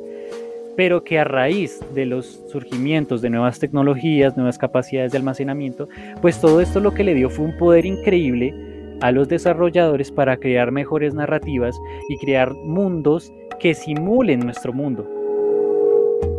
pero 0.76 1.02
que 1.02 1.18
a 1.18 1.24
raíz 1.24 1.80
de 1.94 2.04
los 2.04 2.42
surgimientos 2.52 3.22
de 3.22 3.30
nuevas 3.30 3.58
tecnologías, 3.58 4.36
nuevas 4.36 4.58
capacidades 4.58 5.12
de 5.12 5.16
almacenamiento, 5.16 5.88
pues 6.20 6.42
todo 6.42 6.60
esto 6.60 6.78
lo 6.78 6.92
que 6.92 7.04
le 7.04 7.14
dio 7.14 7.30
fue 7.30 7.46
un 7.46 7.56
poder 7.56 7.86
increíble 7.86 8.73
a 9.00 9.10
los 9.10 9.28
desarrolladores 9.28 10.10
para 10.10 10.36
crear 10.36 10.70
mejores 10.70 11.14
narrativas 11.14 11.78
y 12.08 12.18
crear 12.18 12.52
mundos 12.54 13.32
que 13.60 13.74
simulen 13.74 14.40
nuestro 14.40 14.72
mundo. 14.72 15.06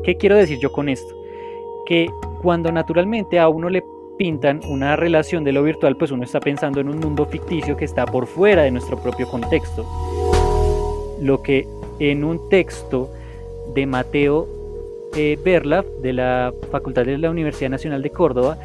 ¿Qué 0.04 0.16
quiero 0.18 0.36
decir 0.36 0.60
yo 0.60 0.72
con 0.72 0.90
esto? 0.90 1.16
Que 1.86 2.08
cuando 2.42 2.72
naturalmente 2.72 3.40
a 3.40 3.48
uno 3.48 3.70
le 3.70 3.84
pintan 4.18 4.62
una 4.70 4.96
relación 4.96 5.44
de 5.44 5.52
lo 5.52 5.64
virtual, 5.64 5.98
pues 5.98 6.12
uno 6.12 6.24
está 6.24 6.40
pensando 6.40 6.80
en 6.80 6.90
un 6.90 7.00
mundo 7.00 7.26
ficticio 7.26 7.76
que 7.76 7.86
está 7.86 8.06
por 8.06 8.28
fuera 8.28 8.64
de 8.64 8.72
nuestro 8.72 8.98
propio 8.98 9.28
contexto. 9.28 9.86
Lo 11.22 11.42
que 11.42 11.68
en 12.00 12.24
un 12.24 12.50
texto 12.50 13.10
de 13.74 13.86
Mateo 13.86 14.48
eh, 15.16 15.38
de 16.02 16.14
la 16.14 16.54
Facultad 16.72 17.06
de 17.06 17.18
la 17.18 17.30
Universidad 17.30 17.70
Nacional 17.70 18.02
de 18.02 18.10
Córdoba, 18.10 18.58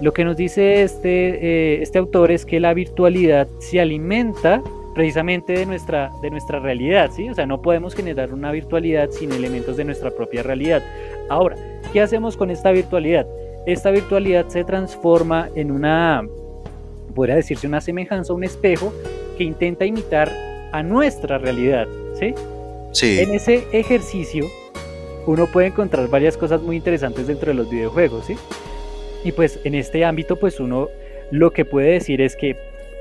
lo 0.00 0.12
que 0.12 0.24
nos 0.24 0.36
dice 0.36 0.82
este, 0.82 1.08
eh, 1.08 1.82
este 1.82 1.98
autor 1.98 2.30
es 2.30 2.44
que 2.44 2.60
la 2.60 2.72
virtualidad 2.74 3.48
se 3.58 3.80
alimenta 3.80 4.62
precisamente 4.94 5.52
de 5.52 5.66
nuestra, 5.66 6.10
de 6.22 6.30
nuestra 6.30 6.58
realidad, 6.58 7.10
¿sí? 7.14 7.28
O 7.28 7.34
sea, 7.34 7.46
no 7.46 7.62
podemos 7.62 7.94
generar 7.94 8.32
una 8.32 8.50
virtualidad 8.50 9.10
sin 9.10 9.32
elementos 9.32 9.76
de 9.76 9.84
nuestra 9.84 10.10
propia 10.10 10.42
realidad. 10.42 10.82
Ahora, 11.28 11.56
¿qué 11.92 12.00
hacemos 12.00 12.36
con 12.36 12.50
esta 12.50 12.72
virtualidad? 12.72 13.26
Esta 13.66 13.90
virtualidad 13.90 14.48
se 14.48 14.64
transforma 14.64 15.50
en 15.54 15.70
una, 15.70 16.26
podría 17.14 17.36
decirse, 17.36 17.66
una 17.66 17.80
semejanza, 17.80 18.32
un 18.32 18.44
espejo 18.44 18.92
que 19.36 19.44
intenta 19.44 19.84
imitar 19.84 20.32
a 20.72 20.82
nuestra 20.82 21.38
realidad, 21.38 21.86
¿sí? 22.18 22.34
Sí. 22.92 23.20
En 23.20 23.34
ese 23.34 23.66
ejercicio 23.72 24.46
uno 25.26 25.46
puede 25.46 25.68
encontrar 25.68 26.08
varias 26.08 26.36
cosas 26.36 26.62
muy 26.62 26.76
interesantes 26.76 27.26
dentro 27.26 27.48
de 27.52 27.54
los 27.54 27.70
videojuegos, 27.70 28.24
¿sí? 28.26 28.36
Y 29.24 29.32
pues 29.32 29.58
en 29.64 29.74
este 29.74 30.04
ámbito, 30.04 30.36
pues 30.36 30.60
uno 30.60 30.88
lo 31.30 31.52
que 31.52 31.64
puede 31.64 31.92
decir 31.92 32.20
es 32.20 32.36
que 32.36 32.56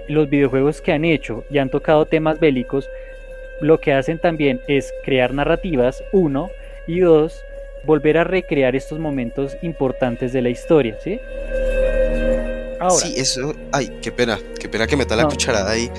los 0.08 0.30
videojuegos 0.30 0.82
que 0.82 0.92
han 0.92 1.06
hecho 1.06 1.44
y 1.50 1.58
han 1.58 1.70
tocado 1.70 2.06
temas 2.06 2.40
bélicos, 2.40 2.90
lo 3.62 3.80
que 3.80 3.94
hacen 3.94 4.20
también 4.20 4.62
es 4.68 4.94
crear 5.04 5.34
narrativas, 5.34 6.04
uno, 6.12 6.50
y 6.88 7.00
dos, 7.00 7.42
volver 7.84 8.18
a 8.18 8.24
recrear 8.24 8.76
estos 8.76 9.00
momentos 9.00 9.58
importantes 9.62 10.34
de 10.34 10.42
la 10.42 10.50
historia, 10.50 10.98
¿sí? 11.04 11.20
Ahora, 12.80 13.06
sí, 13.06 13.14
eso, 13.18 13.54
ay, 13.72 13.98
qué 14.02 14.12
pena, 14.12 14.40
qué 14.60 14.70
pena 14.70 14.88
que 14.88 14.96
meta 14.96 15.16
la 15.16 15.26
cucharada 15.26 15.72
ahí. 15.72 15.90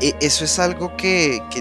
E, 0.00 0.14
eso 0.20 0.44
es 0.44 0.58
algo 0.58 0.96
que, 0.96 1.40
que, 1.50 1.60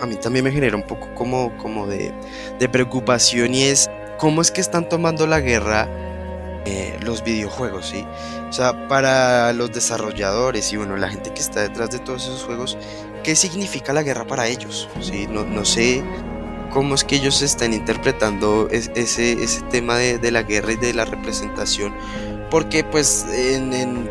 a 0.00 0.06
mí 0.06 0.16
también 0.16 0.44
me 0.44 0.50
genera 0.50 0.74
un 0.76 0.84
poco 0.84 1.14
como, 1.14 1.56
como 1.58 1.86
de, 1.86 2.12
de 2.58 2.68
preocupación 2.68 3.54
y 3.54 3.64
es 3.64 3.90
cómo 4.16 4.40
es 4.40 4.50
que 4.50 4.60
están 4.60 4.88
tomando 4.88 5.26
la 5.26 5.40
guerra 5.40 5.88
eh, 6.70 6.98
los 7.00 7.24
videojuegos, 7.24 7.86
¿sí? 7.86 8.04
O 8.46 8.52
sea, 8.52 8.88
para 8.88 9.54
los 9.54 9.72
desarrolladores 9.72 10.70
y 10.70 10.76
bueno, 10.76 10.98
la 10.98 11.08
gente 11.08 11.32
que 11.32 11.40
está 11.40 11.62
detrás 11.62 11.90
de 11.90 11.98
todos 11.98 12.24
esos 12.24 12.44
juegos, 12.44 12.76
¿qué 13.24 13.34
significa 13.34 13.94
la 13.94 14.02
guerra 14.02 14.26
para 14.26 14.48
ellos? 14.48 14.86
¿Sí? 15.00 15.26
No, 15.26 15.44
no 15.44 15.64
sé 15.64 16.02
cómo 16.70 16.94
es 16.94 17.04
que 17.04 17.16
ellos 17.16 17.40
están 17.40 17.72
interpretando 17.72 18.68
ese, 18.70 19.32
ese 19.42 19.62
tema 19.70 19.96
de, 19.96 20.18
de, 20.18 20.30
la 20.30 20.42
guerra 20.42 20.72
y 20.72 20.76
de 20.76 20.92
la 20.92 21.06
representación, 21.06 21.94
porque 22.50 22.84
pues 22.84 23.24
en, 23.32 23.72
en 23.72 24.10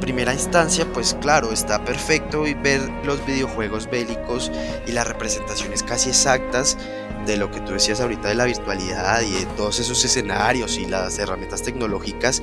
primera 0.00 0.34
instancia, 0.34 0.84
pues 0.92 1.16
claro, 1.20 1.52
está 1.52 1.84
perfecto 1.84 2.48
y 2.48 2.54
ver 2.54 2.80
los 3.04 3.24
videojuegos 3.24 3.88
bélicos 3.88 4.50
y 4.88 4.90
las 4.90 5.06
representaciones 5.06 5.84
casi 5.84 6.08
exactas 6.08 6.76
de 7.26 7.36
lo 7.36 7.50
que 7.50 7.60
tú 7.60 7.72
decías 7.72 8.00
ahorita 8.00 8.28
de 8.28 8.34
la 8.34 8.44
virtualidad 8.44 9.22
y 9.22 9.32
de 9.32 9.46
todos 9.56 9.78
esos 9.80 10.04
escenarios 10.04 10.78
y 10.78 10.86
las 10.86 11.18
herramientas 11.18 11.62
tecnológicas, 11.62 12.42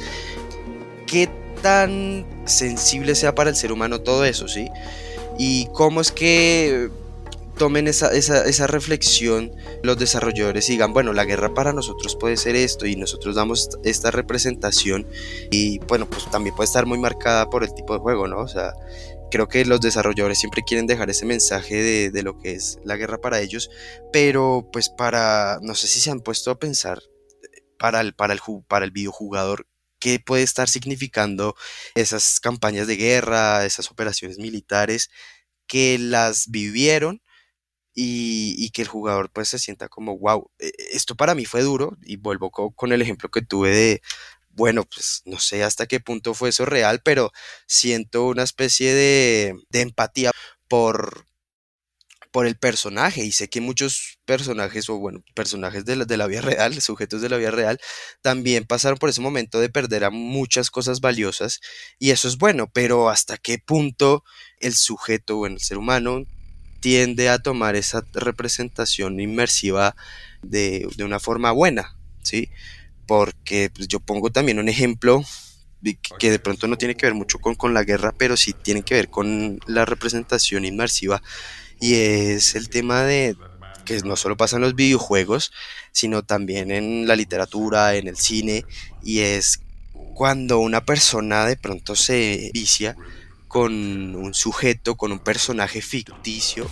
qué 1.05 1.29
tan 1.61 2.25
sensible 2.45 3.15
sea 3.15 3.35
para 3.35 3.49
el 3.49 3.55
ser 3.55 3.71
humano 3.71 4.01
todo 4.01 4.25
eso, 4.25 4.47
¿sí? 4.47 4.69
Y 5.37 5.67
cómo 5.73 6.01
es 6.01 6.11
que 6.11 6.89
tomen 7.57 7.87
esa, 7.87 8.11
esa, 8.13 8.45
esa, 8.45 8.67
reflexión 8.67 9.51
los 9.83 9.99
desarrolladores 9.99 10.69
y 10.69 10.73
digan, 10.73 10.93
bueno, 10.93 11.11
la 11.11 11.25
guerra 11.25 11.53
para 11.53 11.73
nosotros 11.73 12.15
puede 12.15 12.37
ser 12.37 12.55
esto 12.55 12.85
y 12.85 12.95
nosotros 12.95 13.35
damos 13.35 13.69
esta 13.83 14.11
representación 14.11 15.05
y 15.51 15.79
bueno, 15.79 16.09
pues 16.09 16.31
también 16.31 16.55
puede 16.55 16.67
estar 16.67 16.85
muy 16.85 16.97
marcada 16.97 17.49
por 17.49 17.63
el 17.63 17.73
tipo 17.73 17.93
de 17.93 17.99
juego, 17.99 18.27
¿no? 18.27 18.39
O 18.39 18.47
sea, 18.47 18.73
creo 19.29 19.47
que 19.47 19.65
los 19.65 19.81
desarrolladores 19.81 20.39
siempre 20.39 20.63
quieren 20.63 20.87
dejar 20.87 21.09
ese 21.09 21.25
mensaje 21.25 22.11
de, 22.11 22.23
lo 22.23 22.37
que 22.37 22.53
es 22.53 22.79
la 22.83 22.97
guerra 22.97 23.19
para 23.19 23.39
ellos, 23.39 23.69
pero 24.11 24.69
pues 24.71 24.89
para, 24.89 25.59
no 25.61 25.75
sé 25.75 25.87
si 25.87 25.99
se 25.99 26.11
han 26.11 26.21
puesto 26.21 26.51
a 26.51 26.59
pensar 26.59 27.01
para 27.77 28.01
el, 28.01 28.13
para 28.13 28.33
el, 28.33 28.41
para 28.67 28.85
el 28.85 28.91
videojugador 28.91 29.67
qué 29.99 30.19
puede 30.19 30.43
estar 30.43 30.69
significando 30.69 31.55
esas 31.95 32.39
campañas 32.39 32.87
de 32.87 32.95
guerra, 32.95 33.65
esas 33.65 33.91
operaciones 33.91 34.37
militares 34.37 35.09
que 35.67 35.97
las 35.99 36.49
vivieron 36.49 37.21
y, 37.93 38.69
que 38.71 38.81
el 38.83 38.87
jugador 38.87 39.29
pues 39.31 39.49
se 39.49 39.59
sienta 39.59 39.89
como, 39.89 40.17
wow, 40.17 40.49
e, 40.59 40.71
esto 40.93 41.15
para 41.15 41.35
mí 41.35 41.45
fue 41.45 41.61
duro 41.61 41.97
y 42.03 42.17
vuelvo 42.17 42.51
con 42.51 42.93
el 42.93 43.01
ejemplo 43.01 43.29
que 43.29 43.41
tuve 43.41 43.71
de, 43.71 44.01
bueno, 44.59 44.83
pues 44.83 45.21
no 45.25 45.39
sé 45.39 45.63
hasta 45.63 45.87
qué 45.87 46.01
punto 46.01 46.33
fue 46.33 46.49
eso 46.49 46.65
real, 46.65 47.01
pero 47.01 47.31
siento 47.65 48.25
una 48.27 48.43
especie 48.43 48.93
de, 48.93 49.55
empatía 49.71 50.31
por, 50.67 51.25
por 52.31 52.45
el 52.45 52.57
personaje 52.57 53.23
y 53.23 53.31
sé 53.31 53.49
que 53.49 53.61
muchos 53.61 54.19
personajes 54.25 54.89
o 54.89 54.97
bueno, 54.99 55.23
personajes 55.33 55.85
de 55.85 55.95
la, 55.95 56.03
de 56.03 56.27
vida 56.27 56.41
real, 56.41 56.81
sujetos 56.81 57.21
de 57.21 57.29
la 57.29 57.37
vida 57.37 57.51
real, 57.51 57.79
también 58.21 58.65
pasaron 58.65 58.99
por 58.99 59.09
ese 59.09 59.21
momento 59.21 59.61
de 59.61 59.69
perder 59.69 60.03
a 60.03 60.09
muchas 60.09 60.69
cosas 60.69 60.99
valiosas 60.99 61.61
y 61.97 62.11
eso 62.11 62.27
es 62.27 62.37
bueno, 62.37 62.69
pero 62.73 63.09
hasta 63.09 63.37
qué 63.37 63.59
punto 63.59 64.25
el 64.59 64.75
sujeto, 64.75 65.37
bueno, 65.37 65.55
el 65.55 65.61
ser 65.61 65.77
humano 65.77 66.25
tiende 66.81 67.29
a 67.29 67.39
tomar 67.39 67.77
esa 67.77 68.05
representación 68.11 69.21
inmersiva 69.21 69.95
de, 70.41 70.85
de 70.97 71.03
una 71.05 71.21
forma 71.21 71.51
buena, 71.51 71.95
¿sí? 72.23 72.49
Porque 73.09 73.71
pues, 73.73 73.87
yo 73.87 73.99
pongo 73.99 74.29
también 74.29 74.59
un 74.59 74.69
ejemplo 74.69 75.23
que 76.19 76.29
de 76.29 76.37
pronto 76.37 76.67
no 76.67 76.77
tiene 76.77 76.93
que 76.93 77.07
ver 77.07 77.15
mucho 77.15 77.39
con, 77.39 77.55
con 77.55 77.73
la 77.73 77.83
guerra, 77.83 78.13
pero 78.15 78.37
sí 78.37 78.53
tiene 78.53 78.83
que 78.83 78.93
ver 78.93 79.09
con 79.09 79.59
la 79.65 79.83
representación 79.83 80.63
inmersiva. 80.63 81.23
Y 81.81 81.95
es 81.95 82.53
el 82.53 82.69
tema 82.69 83.01
de 83.01 83.35
que 83.83 83.97
no 84.01 84.15
solo 84.15 84.37
pasa 84.37 84.57
en 84.57 84.61
los 84.61 84.75
videojuegos, 84.75 85.51
sino 85.91 86.21
también 86.21 86.69
en 86.69 87.07
la 87.07 87.15
literatura, 87.15 87.95
en 87.95 88.07
el 88.07 88.15
cine, 88.15 88.63
y 89.01 89.21
es 89.21 89.61
cuando 90.13 90.59
una 90.59 90.85
persona 90.85 91.47
de 91.47 91.57
pronto 91.57 91.95
se 91.95 92.51
vicia 92.53 92.95
con 93.47 93.73
un 94.15 94.35
sujeto, 94.35 94.97
con 94.97 95.11
un 95.11 95.19
personaje 95.19 95.81
ficticio, 95.81 96.69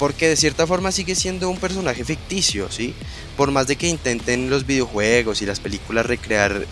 porque 0.00 0.30
de 0.30 0.36
cierta 0.36 0.66
forma 0.66 0.92
sigue 0.92 1.14
siendo 1.14 1.50
un 1.50 1.58
personaje 1.58 2.06
ficticio, 2.06 2.72
¿sí? 2.72 2.94
Por 3.36 3.50
más 3.50 3.66
de 3.66 3.76
que 3.76 3.86
intenten 3.86 4.48
los 4.48 4.66
videojuegos 4.66 5.42
y 5.42 5.46
las 5.46 5.60
películas 5.60 6.06
recrear 6.06 6.64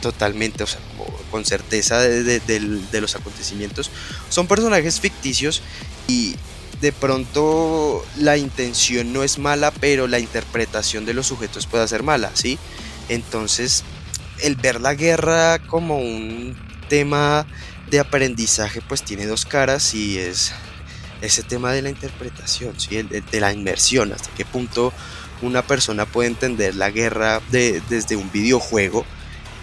totalmente, 0.00 0.64
o 0.64 0.66
sea, 0.66 0.80
con 1.30 1.44
certeza 1.44 2.00
de, 2.00 2.40
los 3.02 3.16
acontecimientos, 3.16 3.90
son 4.30 4.46
personajes 4.46 4.98
ficticios 4.98 5.60
y 6.08 6.36
de 6.80 6.90
pronto 6.90 8.02
la 8.16 8.38
intención 8.38 9.12
no 9.12 9.24
es 9.24 9.38
mala, 9.38 9.72
pero 9.72 10.06
la 10.06 10.18
interpretación 10.18 11.04
de 11.04 11.12
los 11.12 11.26
sujetos 11.26 11.66
puede 11.66 11.86
ser 11.86 12.02
mala, 12.02 12.30
¿sí? 12.32 12.58
Entonces, 13.10 13.84
el 14.38 14.56
ver 14.56 14.80
la 14.80 14.94
guerra 14.94 15.58
como 15.66 15.98
un 15.98 16.56
tema 16.88 17.46
de 17.90 18.00
aprendizaje, 18.00 18.80
pues 18.80 19.02
tiene 19.02 19.26
dos 19.26 19.44
caras 19.44 19.92
y 19.92 20.16
es 20.16 20.54
ese 21.20 21.42
tema 21.42 21.72
de 21.72 21.82
la 21.82 21.90
interpretación, 21.90 22.78
¿sí? 22.78 23.02
de, 23.02 23.40
la 23.40 23.52
inmersión, 23.52 24.12
hasta 24.12 24.30
qué 24.30 24.44
punto 24.44 24.92
una 25.42 25.62
persona 25.62 26.06
puede 26.06 26.28
entender 26.28 26.74
la 26.74 26.90
guerra 26.90 27.40
desde 27.50 28.16
un 28.16 28.30
videojuego 28.30 29.04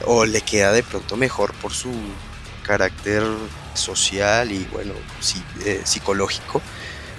o 0.05 0.25
le 0.25 0.41
queda 0.41 0.71
de 0.71 0.83
pronto 0.83 1.17
mejor 1.17 1.53
por 1.53 1.73
su 1.73 1.91
carácter 2.63 3.23
social 3.73 4.51
y 4.51 4.65
bueno, 4.71 4.93
eh, 5.65 5.81
psicológico, 5.83 6.61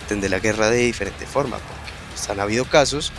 entender 0.02 0.30
la 0.30 0.38
guerra 0.38 0.70
de 0.70 0.78
diferente 0.78 1.26
forma, 1.26 1.56
porque 1.58 1.92
pues, 2.10 2.28
han 2.28 2.40
habido 2.40 2.64
casos 2.64 3.12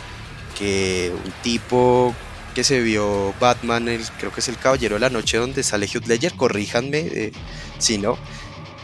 que 0.58 1.12
un 1.24 1.32
tipo 1.42 2.14
que 2.54 2.64
se 2.64 2.80
vio 2.80 3.34
Batman, 3.40 3.88
el, 3.88 4.02
creo 4.18 4.32
que 4.32 4.40
es 4.40 4.48
el 4.48 4.58
Caballero 4.58 4.96
de 4.96 5.00
la 5.00 5.10
Noche, 5.10 5.38
donde 5.38 5.62
sale 5.62 5.86
Hugh 5.86 6.06
Ledger, 6.06 6.34
corríjanme 6.34 6.98
eh, 6.98 7.32
si 7.78 7.98
no, 7.98 8.18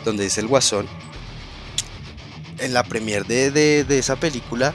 donde 0.05 0.26
es 0.26 0.38
el 0.38 0.47
Guasón, 0.47 0.88
en 2.58 2.75
la 2.75 2.84
premiere 2.84 3.50
de, 3.50 3.98
esa 3.98 4.16
película, 4.16 4.75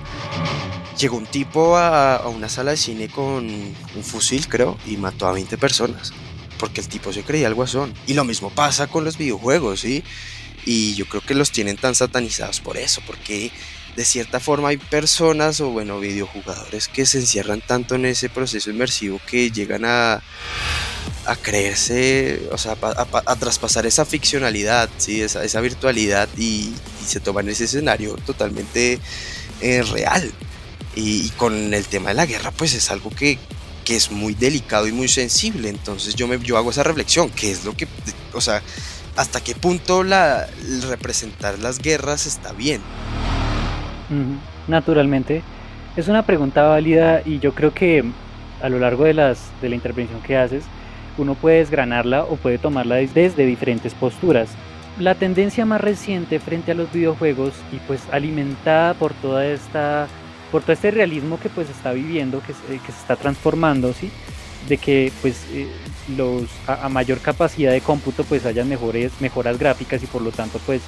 llegó 0.97 1.17
un 1.17 1.25
tipo 1.25 1.77
a, 1.77 2.27
una 2.27 2.50
sala 2.50 2.71
de 2.71 2.77
cine 2.77 3.09
con 3.09 3.45
un 3.45 4.03
fusil, 4.03 4.47
creo, 4.47 4.77
y 4.85 4.97
mató 4.97 5.27
a 5.27 5.33
20 5.33 5.57
personas. 5.57 6.13
Porque 6.59 6.81
el 6.81 6.88
tipo 6.88 7.11
se 7.11 7.23
creía 7.23 7.47
el 7.47 7.55
guasón. 7.55 7.93
Y 8.07 8.13
lo 8.13 8.23
mismo 8.23 8.50
pasa 8.50 8.88
con 8.88 9.03
los 9.03 9.17
videojuegos, 9.17 9.81
¿sí? 9.81 10.03
Y 10.65 10.93
yo 10.93 11.07
creo 11.07 11.21
que 11.21 11.33
los 11.33 11.51
tienen 11.51 11.75
tan 11.75 11.95
satanizados 11.95 12.59
por 12.59 12.77
eso, 12.77 13.01
porque 13.07 13.51
de 13.95 14.05
cierta 14.05 14.39
forma 14.39 14.69
hay 14.69 14.77
personas 14.77 15.59
o 15.59 15.69
bueno, 15.69 16.00
videojugadores 16.00 16.88
que 16.88 17.05
se 17.05 17.19
encierran 17.19 17.61
tanto 17.61 17.95
en 17.95 18.05
ese 18.05 18.29
proceso 18.29 18.69
inmersivo 18.69 19.19
que 19.27 19.51
llegan 19.51 19.85
a, 19.85 20.21
a 21.25 21.36
creerse, 21.36 22.50
o 22.51 22.58
sea, 22.58 22.75
a, 22.82 23.36
traspasar 23.36 23.86
esa 23.86 24.06
ficcionalidad, 24.06 24.90
¿sí? 24.98 25.22
esa, 25.22 25.62
virtualidad 25.62 26.28
y, 26.38 26.74
se 27.06 27.20
toman 27.20 27.50
ese 27.50 27.66
escenario 27.66 28.16
totalmente 28.25 29.00
eh, 29.62 29.84
real. 29.84 30.32
Y, 30.96 31.30
con 31.32 31.74
el 31.74 31.86
tema 31.86 32.10
de 32.10 32.16
la 32.16 32.25
guerra, 32.25 32.51
pues 32.51 32.74
es 32.74 32.92
algo 32.92 33.10
que, 33.12 33.38
que, 33.86 33.96
es 33.96 34.12
muy 34.12 34.34
delicado 34.34 34.88
y 34.88 34.92
muy 34.92 35.08
sensible. 35.08 35.70
Entonces 35.70 36.16
yo, 36.16 36.28
me, 36.28 36.40
yo 36.40 36.58
hago 36.58 36.72
esa 36.72 36.84
reflexión, 36.84 37.30
que 37.30 37.51
es 37.51 37.66
lo 37.66 37.75
que, 37.75 37.88
o 38.34 38.42
sea, 38.42 38.62
hasta 39.16 39.42
qué 39.42 39.56
punto 39.56 40.04
la, 40.04 40.48
representar 40.90 41.60
las 41.60 41.80
guerras 41.80 42.25
está 42.25 42.51
bien. 42.54 42.82
Naturalmente. 44.68 45.44
Es 45.96 46.08
una 46.08 46.25
pregunta 46.25 46.63
válida 46.63 47.22
y 47.25 47.40
yo 47.40 47.54
creo 47.54 47.74
que 47.74 48.04
a 48.62 48.70
lo 48.70 48.80
largo 48.80 49.04
de, 49.04 49.13
las, 49.13 49.51
de 49.62 49.70
la 49.70 49.75
intervención 49.75 50.22
que 50.22 50.38
haces, 50.38 50.63
uno 51.22 51.36
puede 51.36 51.58
desgranarla 51.58 52.24
o 52.24 52.36
puede 52.36 52.58
tomarla 52.58 52.96
desde 52.96 53.46
diferentes 53.46 53.94
posturas. 53.94 54.50
La 55.00 55.16
tendencia 55.16 55.66
más 55.66 55.82
reciente 55.82 56.40
frente 56.40 56.72
a 56.72 56.75
los 56.75 56.92
videojuegos 56.92 57.54
y 57.72 57.78
pues 57.88 58.01
alimentada 58.12 58.94
por 58.94 59.13
toda 59.13 59.46
esta 59.46 60.08
por 60.51 60.63
todo 60.63 60.74
este 60.74 60.92
realismo 60.92 61.40
que 61.40 61.48
pues 61.48 61.70
está 61.70 61.94
viviendo, 61.94 62.42
que, 62.46 62.54
se 62.54 62.75
está 62.90 63.16
transformando, 63.16 63.94
¿sí? 63.94 64.12
de 64.68 64.78
que 64.78 65.13
pues 65.22 65.46
eh, 65.54 65.68
los 66.18 66.44
a, 66.68 66.90
mayor 66.90 67.20
capacidad 67.20 67.72
de 67.72 67.80
cómputo 67.80 68.25
pues 68.25 68.46
hayan 68.46 68.68
mejores 68.68 69.13
mejoras 69.22 69.58
gráficas 69.58 70.04
y 70.04 70.08
por 70.08 70.22
lo 70.22 70.32
tanto 70.32 70.60
pues 70.66 70.82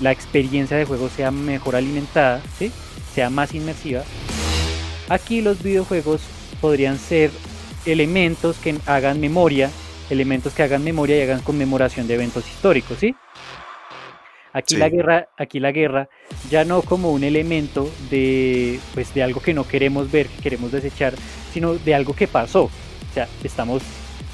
la 0.00 0.10
experiencia 0.10 0.76
de 0.78 0.86
juego 0.86 1.10
sea 1.10 1.30
mejor 1.30 1.76
alimentada, 1.76 2.40
¿sí? 2.58 2.72
sea 3.14 3.28
más 3.28 3.54
inmersiva. 3.54 4.02
Aquí 5.10 5.42
los 5.42 5.62
videojuegos 5.62 6.22
podrían 6.60 6.98
ser 6.98 7.30
elementos 7.86 8.56
que 8.58 8.76
hagan 8.86 9.20
memoria, 9.20 9.70
elementos 10.10 10.52
que 10.52 10.62
hagan 10.62 10.84
memoria 10.84 11.18
y 11.18 11.22
hagan 11.22 11.40
conmemoración 11.40 12.06
de 12.06 12.14
eventos 12.14 12.46
históricos, 12.48 12.98
¿sí? 12.98 13.14
Aquí 14.52 14.76
la 14.76 14.88
guerra, 14.88 15.28
aquí 15.38 15.60
la 15.60 15.70
guerra 15.70 16.08
ya 16.50 16.64
no 16.64 16.82
como 16.82 17.12
un 17.12 17.22
elemento 17.22 17.88
de 18.10 18.80
pues 18.94 19.14
de 19.14 19.22
algo 19.22 19.40
que 19.40 19.54
no 19.54 19.66
queremos 19.66 20.10
ver, 20.10 20.26
que 20.26 20.42
queremos 20.42 20.72
desechar, 20.72 21.14
sino 21.52 21.74
de 21.74 21.94
algo 21.94 22.14
que 22.14 22.26
pasó. 22.26 22.64
O 22.64 23.14
sea, 23.14 23.28
estamos 23.44 23.82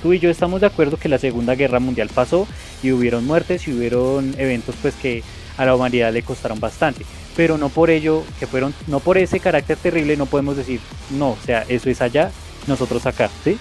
tú 0.02 0.14
y 0.14 0.18
yo 0.18 0.30
estamos 0.30 0.62
de 0.62 0.68
acuerdo 0.68 0.96
que 0.96 1.10
la 1.10 1.18
Segunda 1.18 1.54
Guerra 1.54 1.80
Mundial 1.80 2.08
pasó 2.14 2.48
y 2.82 2.92
hubieron 2.92 3.26
muertes 3.26 3.68
y 3.68 3.72
hubieron 3.72 4.34
eventos 4.38 4.74
pues 4.80 4.94
que 4.94 5.22
a 5.58 5.64
la 5.66 5.74
humanidad 5.74 6.12
le 6.12 6.22
costaron 6.22 6.60
bastante, 6.60 7.04
pero 7.36 7.58
no 7.58 7.68
por 7.68 7.90
ello 7.90 8.22
que 8.38 8.46
fueron 8.46 8.74
no 8.86 9.00
por 9.00 9.18
ese 9.18 9.40
carácter 9.40 9.76
terrible 9.76 10.16
no 10.16 10.26
podemos 10.26 10.56
decir, 10.56 10.80
no, 11.10 11.30
o 11.30 11.38
sea, 11.44 11.64
eso 11.68 11.90
es 11.90 12.00
allá, 12.00 12.30
nosotros 12.66 13.04
acá, 13.06 13.30
¿sí? 13.44 13.58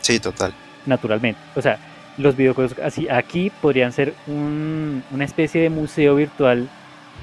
Sí, 0.00 0.20
total. 0.20 0.52
Naturalmente. 0.86 1.40
O 1.54 1.62
sea, 1.62 1.78
los 2.18 2.36
videojuegos 2.36 2.76
así 2.82 3.08
aquí 3.08 3.50
podrían 3.60 3.92
ser 3.92 4.14
una 4.26 5.24
especie 5.24 5.60
de 5.62 5.70
museo 5.70 6.16
virtual 6.16 6.68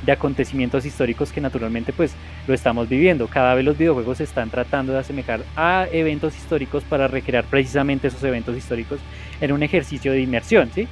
de 0.05 0.11
acontecimientos 0.11 0.85
históricos 0.85 1.31
que 1.31 1.41
naturalmente 1.41 1.93
pues 1.93 2.13
lo 2.47 2.53
estamos 2.53 2.89
viviendo. 2.89 3.27
Cada 3.27 3.53
vez 3.53 3.63
los 3.63 3.77
videojuegos 3.77 4.17
se 4.17 4.23
están 4.23 4.49
tratando 4.49 4.93
de 4.93 4.99
asemejar 4.99 5.41
a 5.55 5.87
eventos 5.91 6.35
históricos 6.35 6.83
para 6.83 7.07
recrear 7.07 7.45
precisamente 7.45 8.07
esos 8.07 8.23
eventos 8.23 8.57
históricos 8.57 8.99
en 9.39 9.51
un 9.51 9.63
ejercicio 9.63 10.11
de 10.11 10.21
inmersión, 10.21 10.71
¿sí? 10.73 10.87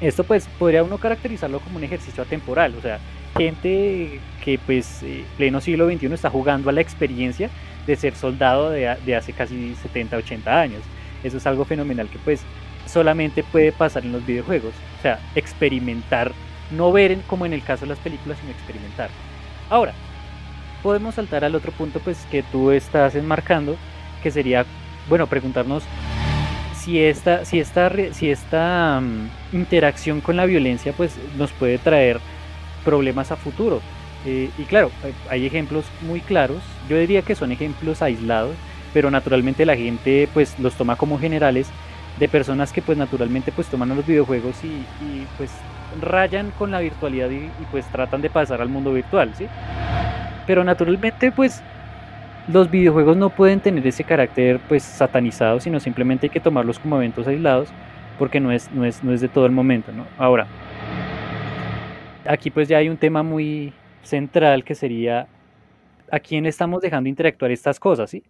Esto 0.00 0.24
pues 0.24 0.48
podría 0.58 0.82
uno 0.82 0.98
caracterizarlo 0.98 1.60
como 1.60 1.78
un 1.78 1.84
ejercicio 1.84 2.22
atemporal, 2.22 2.74
o 2.76 2.82
sea, 2.82 2.98
gente 3.36 4.20
que 4.44 4.58
pues 4.58 5.02
eh, 5.02 5.24
pleno 5.36 5.60
siglo 5.60 5.88
XXI 5.88 6.12
está 6.12 6.30
jugando 6.30 6.68
a 6.68 6.72
la 6.72 6.80
experiencia 6.80 7.48
de 7.86 7.96
ser 7.96 8.14
soldado 8.14 8.70
de, 8.70 8.96
de 9.04 9.16
hace 9.16 9.32
casi 9.32 9.74
70, 9.74 10.16
80 10.16 10.60
años. 10.60 10.82
Eso 11.22 11.36
es 11.38 11.46
algo 11.46 11.64
fenomenal 11.64 12.08
que 12.08 12.18
pues 12.18 12.42
solamente 12.86 13.42
puede 13.42 13.72
pasar 13.72 14.04
en 14.04 14.12
los 14.12 14.24
videojuegos. 14.24 14.72
O 14.98 15.02
sea, 15.02 15.18
experimentar, 15.34 16.32
no 16.70 16.92
ver 16.92 17.18
como 17.26 17.46
en 17.46 17.52
el 17.52 17.62
caso 17.62 17.82
de 17.82 17.90
las 17.90 17.98
películas, 17.98 18.38
sino 18.38 18.52
experimentar. 18.52 19.10
Ahora, 19.70 19.94
podemos 20.82 21.14
saltar 21.14 21.44
al 21.44 21.54
otro 21.54 21.72
punto 21.72 22.00
pues 22.00 22.26
que 22.30 22.42
tú 22.42 22.70
estás 22.70 23.14
enmarcando, 23.14 23.76
que 24.22 24.30
sería, 24.30 24.64
bueno, 25.08 25.26
preguntarnos 25.26 25.82
si 26.76 27.02
esta, 27.02 27.46
si 27.46 27.58
esta, 27.58 27.90
si 28.12 28.30
esta 28.30 29.00
mm, 29.00 29.56
interacción 29.56 30.20
con 30.20 30.36
la 30.36 30.44
violencia 30.44 30.92
pues 30.92 31.16
nos 31.38 31.50
puede 31.52 31.78
traer 31.78 32.20
problemas 32.84 33.32
a 33.32 33.36
futuro. 33.36 33.80
Eh, 34.24 34.50
y 34.56 34.62
claro, 34.64 34.90
hay 35.28 35.46
ejemplos 35.46 35.84
muy 36.02 36.20
claros, 36.20 36.62
yo 36.88 36.96
diría 36.96 37.22
que 37.22 37.34
son 37.34 37.52
ejemplos 37.52 38.00
aislados, 38.00 38.56
pero 38.94 39.10
naturalmente 39.10 39.66
la 39.66 39.76
gente 39.76 40.28
pues 40.32 40.58
los 40.58 40.74
toma 40.74 40.96
como 40.96 41.18
generales 41.18 41.68
de 42.18 42.28
personas 42.28 42.72
que 42.72 42.80
pues 42.80 42.96
naturalmente 42.96 43.52
pues 43.52 43.66
toman 43.66 43.88
los 43.90 44.06
videojuegos 44.06 44.56
y, 44.64 45.26
pues 45.36 45.50
rayan 46.00 46.50
con 46.58 46.70
la 46.70 46.80
virtualidad 46.80 47.30
y, 47.30 47.50
pues 47.70 47.86
tratan 47.86 48.20
de 48.22 48.30
pasar 48.30 48.60
al 48.60 48.68
mundo 48.68 48.92
virtual, 48.92 49.32
¿sí? 49.36 49.46
Pero 50.46 50.64
naturalmente 50.64 51.30
pues 51.30 51.62
los 52.48 52.70
videojuegos 52.70 53.16
no 53.16 53.30
pueden 53.30 53.60
tener 53.60 53.86
ese 53.86 54.04
carácter 54.04 54.60
pues 54.68 54.82
satanizado, 54.82 55.60
sino 55.60 55.80
simplemente 55.80 56.26
hay 56.26 56.30
que 56.30 56.40
tomarlos 56.40 56.78
como 56.78 56.96
eventos 56.96 57.26
aislados 57.26 57.68
porque 58.18 58.40
no 58.40 58.52
es, 58.52 58.70
no 58.72 58.84
es, 58.84 59.02
no 59.02 59.12
es 59.12 59.20
de 59.20 59.28
todo 59.28 59.46
el 59.46 59.52
momento, 59.52 59.92
¿no? 59.92 60.06
Ahora, 60.18 60.46
aquí 62.26 62.50
pues 62.50 62.68
ya 62.68 62.78
hay 62.78 62.88
un 62.88 62.96
tema 62.96 63.22
muy 63.22 63.72
central 64.04 64.64
que 64.64 64.74
sería 64.74 65.28
a 66.10 66.20
quién 66.20 66.46
estamos 66.46 66.82
dejando 66.82 67.08
interactuar 67.08 67.50
estas 67.50 67.80
cosas, 67.80 68.10
¿sí? 68.10 68.22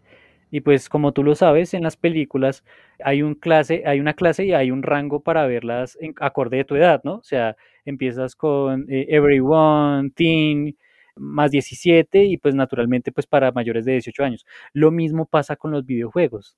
Y 0.51 0.61
pues 0.61 0.89
como 0.89 1.13
tú 1.13 1.25
lo 1.25 1.35
sabes, 1.35 1.75
en 1.75 1.83
las 1.83 1.97
películas 1.97 2.65
hay, 3.03 3.23
un 3.23 3.35
clase, 3.35 3.83
hay 3.87 4.01
una 4.01 4.15
clase 4.15 4.45
y 4.45 4.53
hay 4.53 4.71
un 4.71 4.83
rango 4.83 5.21
para 5.21 5.47
verlas 5.47 5.99
en 6.01 6.15
acorde 6.21 6.59
de 6.59 6.65
tu 6.65 6.77
edad, 6.77 7.01
¿no? 7.05 7.17
O 7.17 7.25
sea, 7.25 7.57
empiezas 7.85 8.37
con 8.37 8.87
eh, 8.89 9.07
Everyone, 9.09 10.11
Teen, 10.11 10.77
más 11.17 11.51
17 11.51 12.25
y 12.25 12.37
pues 12.37 12.55
naturalmente 12.55 13.13
pues 13.13 13.27
para 13.27 13.53
mayores 13.53 13.85
de 13.85 13.93
18 13.93 14.25
años. 14.25 14.47
Lo 14.73 14.91
mismo 14.91 15.27
pasa 15.27 15.57
con 15.57 15.73
los 15.73 15.85
videojuegos. 15.87 16.57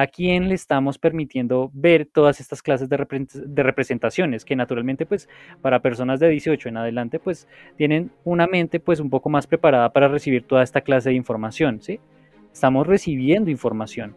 ¿A 0.00 0.06
quién 0.06 0.48
le 0.48 0.54
estamos 0.54 0.96
permitiendo 0.96 1.72
ver 1.74 2.06
todas 2.06 2.38
estas 2.38 2.62
clases 2.62 2.88
de, 2.88 3.62
representaciones? 3.64 4.44
Que 4.44 4.54
naturalmente, 4.54 5.06
pues, 5.06 5.28
para 5.60 5.82
personas 5.82 6.20
de 6.20 6.28
18 6.28 6.68
en 6.68 6.76
adelante, 6.76 7.18
pues, 7.18 7.48
tienen 7.76 8.12
una 8.22 8.46
mente, 8.46 8.78
pues, 8.78 9.00
un 9.00 9.10
poco 9.10 9.28
más 9.28 9.48
preparada 9.48 9.92
para 9.92 10.06
recibir 10.06 10.44
toda 10.44 10.62
esta 10.62 10.82
clase 10.82 11.08
de 11.08 11.16
información, 11.16 11.82
¿sí? 11.82 11.98
estamos 12.52 12.86
recibiendo 12.86 13.50
información. 13.50 14.14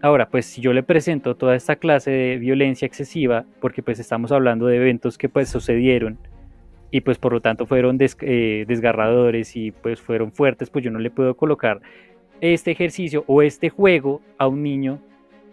Ahora, 0.00 0.30
pues 0.30 0.46
si 0.46 0.62
yo 0.62 0.72
le 0.72 0.82
presento 0.82 1.36
toda 1.36 1.56
esta 1.56 1.76
clase 1.76 2.10
de 2.10 2.38
violencia 2.38 2.86
excesiva, 2.86 3.44
porque 3.60 3.82
pues 3.82 3.98
estamos 3.98 4.32
hablando 4.32 4.66
de 4.66 4.76
eventos 4.76 5.18
que 5.18 5.28
pues 5.28 5.50
sucedieron 5.50 6.18
y 6.90 7.02
pues 7.02 7.18
por 7.18 7.34
lo 7.34 7.40
tanto 7.40 7.66
fueron 7.66 7.98
eh, 8.00 8.64
desgarradores 8.66 9.56
y 9.56 9.72
pues 9.72 10.00
fueron 10.00 10.32
fuertes, 10.32 10.70
pues 10.70 10.84
yo 10.84 10.90
no 10.90 10.98
le 10.98 11.10
puedo 11.10 11.36
colocar 11.36 11.82
este 12.40 12.70
ejercicio 12.70 13.24
o 13.26 13.42
este 13.42 13.70
juego 13.70 14.20
a 14.38 14.46
un 14.46 14.62
niño 14.62 15.00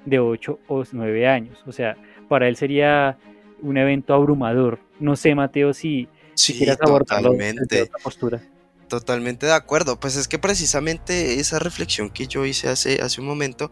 de 0.05 0.19
8 0.19 0.59
o 0.67 0.83
9 0.91 1.27
años. 1.27 1.63
O 1.65 1.71
sea, 1.71 1.97
para 2.27 2.47
él 2.47 2.55
sería 2.55 3.17
un 3.61 3.77
evento 3.77 4.13
abrumador. 4.13 4.79
No 4.99 5.15
sé, 5.15 5.35
Mateo, 5.35 5.73
si, 5.73 6.07
si 6.35 6.53
quieres 6.53 6.77
abordarlo 6.81 7.33
desde 7.33 7.83
otra 7.83 7.97
postura. 8.03 8.41
Totalmente 8.87 9.45
de 9.45 9.53
acuerdo. 9.53 9.99
Pues 9.99 10.15
es 10.15 10.27
que 10.27 10.39
precisamente 10.39 11.39
esa 11.39 11.59
reflexión 11.59 12.09
que 12.09 12.27
yo 12.27 12.45
hice 12.45 12.69
hace, 12.69 13.01
hace 13.01 13.21
un 13.21 13.27
momento 13.27 13.71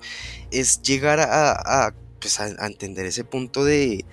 es 0.52 0.82
llegar 0.82 1.19
a, 1.19 1.93
pues 2.19 2.39
entender 2.39 3.06
ese 3.06 3.24
punto 3.24 3.63
de, 3.63 4.06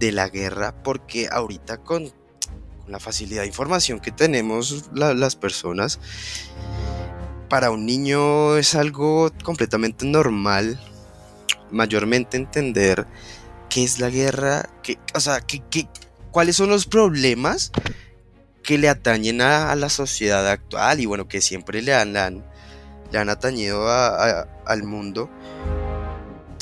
la 0.00 0.28
guerra, 0.28 0.82
porque 0.82 1.28
ahorita 1.30 1.78
con, 1.78 2.12
la 2.88 2.98
facilidad 2.98 3.42
de 3.42 3.46
información 3.46 4.00
que 4.00 4.10
tenemos 4.10 4.90
las 4.92 5.36
personas, 5.36 6.00
para 7.52 7.70
un 7.70 7.84
niño 7.84 8.56
es 8.56 8.74
algo 8.74 9.30
completamente 9.44 10.06
normal, 10.06 10.80
mayormente 11.70 12.38
entender 12.38 13.06
qué 13.68 13.84
es 13.84 13.98
la 13.98 14.08
guerra, 14.08 14.70
qué, 14.82 14.98
o 15.12 15.20
sea, 15.20 15.42
qué, 15.42 15.60
cuáles 16.30 16.56
son 16.56 16.70
los 16.70 16.86
problemas 16.86 17.70
que 18.62 18.78
le 18.78 18.88
atañen 18.88 19.42
a, 19.42 19.76
la 19.76 19.90
sociedad 19.90 20.48
actual 20.48 21.00
y 21.00 21.04
bueno, 21.04 21.28
que 21.28 21.42
siempre 21.42 21.82
le 21.82 21.94
han, 21.94 22.14
le 22.14 23.18
han, 23.18 23.28
atañido 23.28 23.86
al 23.86 24.82
mundo. 24.84 25.28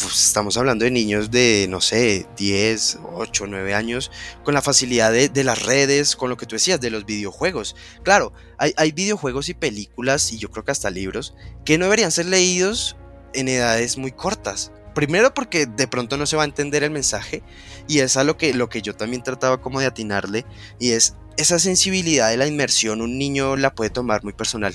Pues 0.03 0.25
estamos 0.25 0.57
hablando 0.57 0.85
de 0.85 0.91
niños 0.91 1.31
de, 1.31 1.67
no 1.69 1.81
sé, 1.81 2.27
10, 2.37 3.01
8, 3.13 3.47
9 3.47 3.75
años, 3.75 4.11
con 4.45 4.55
la 4.55 4.63
facilidad 4.63 5.13
de, 5.13 5.45
las 5.45 5.63
redes, 5.63 6.17
con 6.17 6.31
lo 6.31 6.37
que 6.37 6.47
tú 6.47 6.57
decías, 6.57 6.81
de 6.81 6.91
los 6.91 7.05
videojuegos. 7.05 7.77
Claro, 8.03 8.33
hay, 8.57 8.73
hay 8.77 8.93
videojuegos 8.93 9.49
y 9.51 9.55
películas, 9.55 10.33
y 10.33 10.39
yo 10.39 10.51
creo 10.51 10.65
que 10.65 10.73
hasta 10.73 10.91
libros, 10.91 11.35
que 11.65 11.77
no 11.77 11.85
deberían 11.85 12.13
ser 12.13 12.27
leídos 12.27 12.97
en 13.35 13.49
edades 13.49 13.99
muy 13.99 14.13
cortas. 14.13 14.73
Primero 14.95 15.35
porque 15.35 15.67
de 15.67 15.87
pronto 15.87 16.17
no 16.17 16.27
se 16.27 16.37
va 16.37 16.43
a 16.43 16.47
entender 16.47 16.83
el 16.83 16.91
mensaje 16.91 17.43
y 17.87 18.01
es 18.01 18.17
a 18.17 18.25
lo 18.25 18.37
que, 18.37 18.55
lo 18.55 18.69
que 18.69 18.83
yo 18.83 18.97
también 18.97 19.23
trataba 19.23 19.61
como 19.61 19.81
de 19.81 19.87
atinarle 19.87 20.45
y 20.79 20.91
es 20.91 21.15
esa 21.37 21.59
sensibilidad 21.59 22.31
de 22.31 22.37
la 22.37 22.47
inmersión 22.47 23.01
un 23.01 23.17
niño 23.17 23.57
la 23.57 23.75
puede 23.75 23.91
tomar 23.91 24.25
muy 24.25 24.33
personal, 24.33 24.75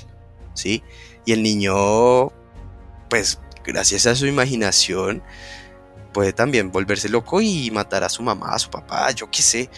¿sí? 0.54 0.84
Y 1.26 1.34
el 1.34 1.44
niño, 1.44 2.30
pues 3.10 3.40
gracias 3.66 4.06
a 4.06 4.16
su 4.16 4.28
imaginación, 4.28 5.24
puede 6.16 6.32
también 6.32 6.72
volverse 6.72 7.10
loco 7.10 7.42
y 7.42 7.70
matar 7.72 8.06
a 8.06 8.10
su 8.10 8.24
mamá, 8.24 8.54
a 8.54 8.60
su 8.60 8.70
papá, 8.70 9.12
yo 9.12 9.30
qué 9.30 9.42
sé. 9.42 9.70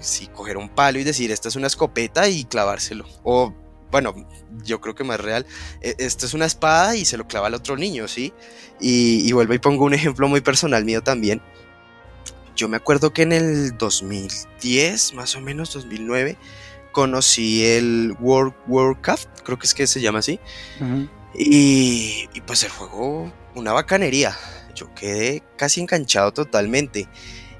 Sí, 0.00 0.26
coger 0.26 0.56
un 0.56 0.68
palo 0.68 0.98
y 0.98 1.04
decir, 1.04 1.30
esta 1.30 1.48
es 1.48 1.54
una 1.54 1.68
escopeta 1.68 2.28
y 2.28 2.44
clavárselo. 2.44 3.06
O, 3.22 3.54
bueno, 3.92 4.12
yo 4.64 4.80
creo 4.80 4.96
que 4.96 5.04
más 5.04 5.20
real, 5.20 5.46
e, 5.80 5.94
esta 5.98 6.26
es 6.26 6.34
una 6.34 6.46
espada 6.46 6.96
y 6.96 7.04
se 7.04 7.16
lo 7.16 7.28
clava 7.28 7.46
al 7.46 7.54
otro 7.54 7.76
niño, 7.76 8.08
¿sí? 8.08 8.32
Y, 8.80 9.30
vuelvo 9.32 9.54
y 9.54 9.60
pongo 9.60 9.84
un 9.84 9.94
ejemplo 9.94 10.26
muy 10.26 10.40
personal 10.40 10.84
mío 10.84 11.00
también. 11.00 11.40
Yo 12.56 12.68
me 12.68 12.76
acuerdo 12.76 13.12
que 13.12 13.22
en 13.22 13.32
el 13.32 13.78
2010, 13.78 15.14
más 15.14 15.36
o 15.36 15.40
menos 15.40 15.72
2009, 15.72 16.36
conocí 16.90 17.64
el 17.64 18.16
World, 18.18 18.54
Cup, 19.00 19.20
creo 19.44 19.60
que 19.60 19.66
es 19.66 19.74
que 19.74 19.86
se 19.86 20.00
llama 20.00 20.18
así. 20.18 20.40
Y, 21.36 22.28
y 22.32 22.40
pues 22.42 22.62
el 22.64 22.70
juego, 22.70 23.32
una 23.54 23.72
bacanería. 23.72 24.36
Yo 24.74 24.92
quedé 24.94 25.42
casi 25.56 25.80
enganchado 25.80 26.32
totalmente. 26.32 27.08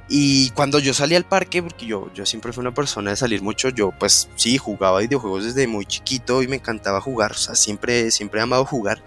Y 0.09 0.51
cuando 0.51 0.79
yo 0.79 0.93
salí 0.93 1.15
al 1.15 1.25
parque, 1.25 1.63
porque 1.63 1.87
yo, 1.87 2.13
yo 2.13 2.27
siempre 2.27 2.53
fui 2.53 2.61
una 2.61 2.75
persona 2.75 3.11
de 3.11 3.17
salir 3.17 3.41
mucho, 3.43 3.71
yo 3.71 3.91
pues 3.99 4.29
sí, 4.37 4.59
jugaba 4.59 5.01
videojuegos 5.01 5.45
desde 5.45 5.67
muy 5.67 5.87
chiquito 5.87 6.43
y 6.43 6.49
me 6.49 6.57
encantaba 6.57 7.01
jugar, 7.01 7.33
o 7.33 7.37
sea, 7.37 7.55
siempre, 7.55 8.11
siempre 8.11 8.41
he 8.41 8.43
amado 8.43 8.67
jugar, 8.67 9.03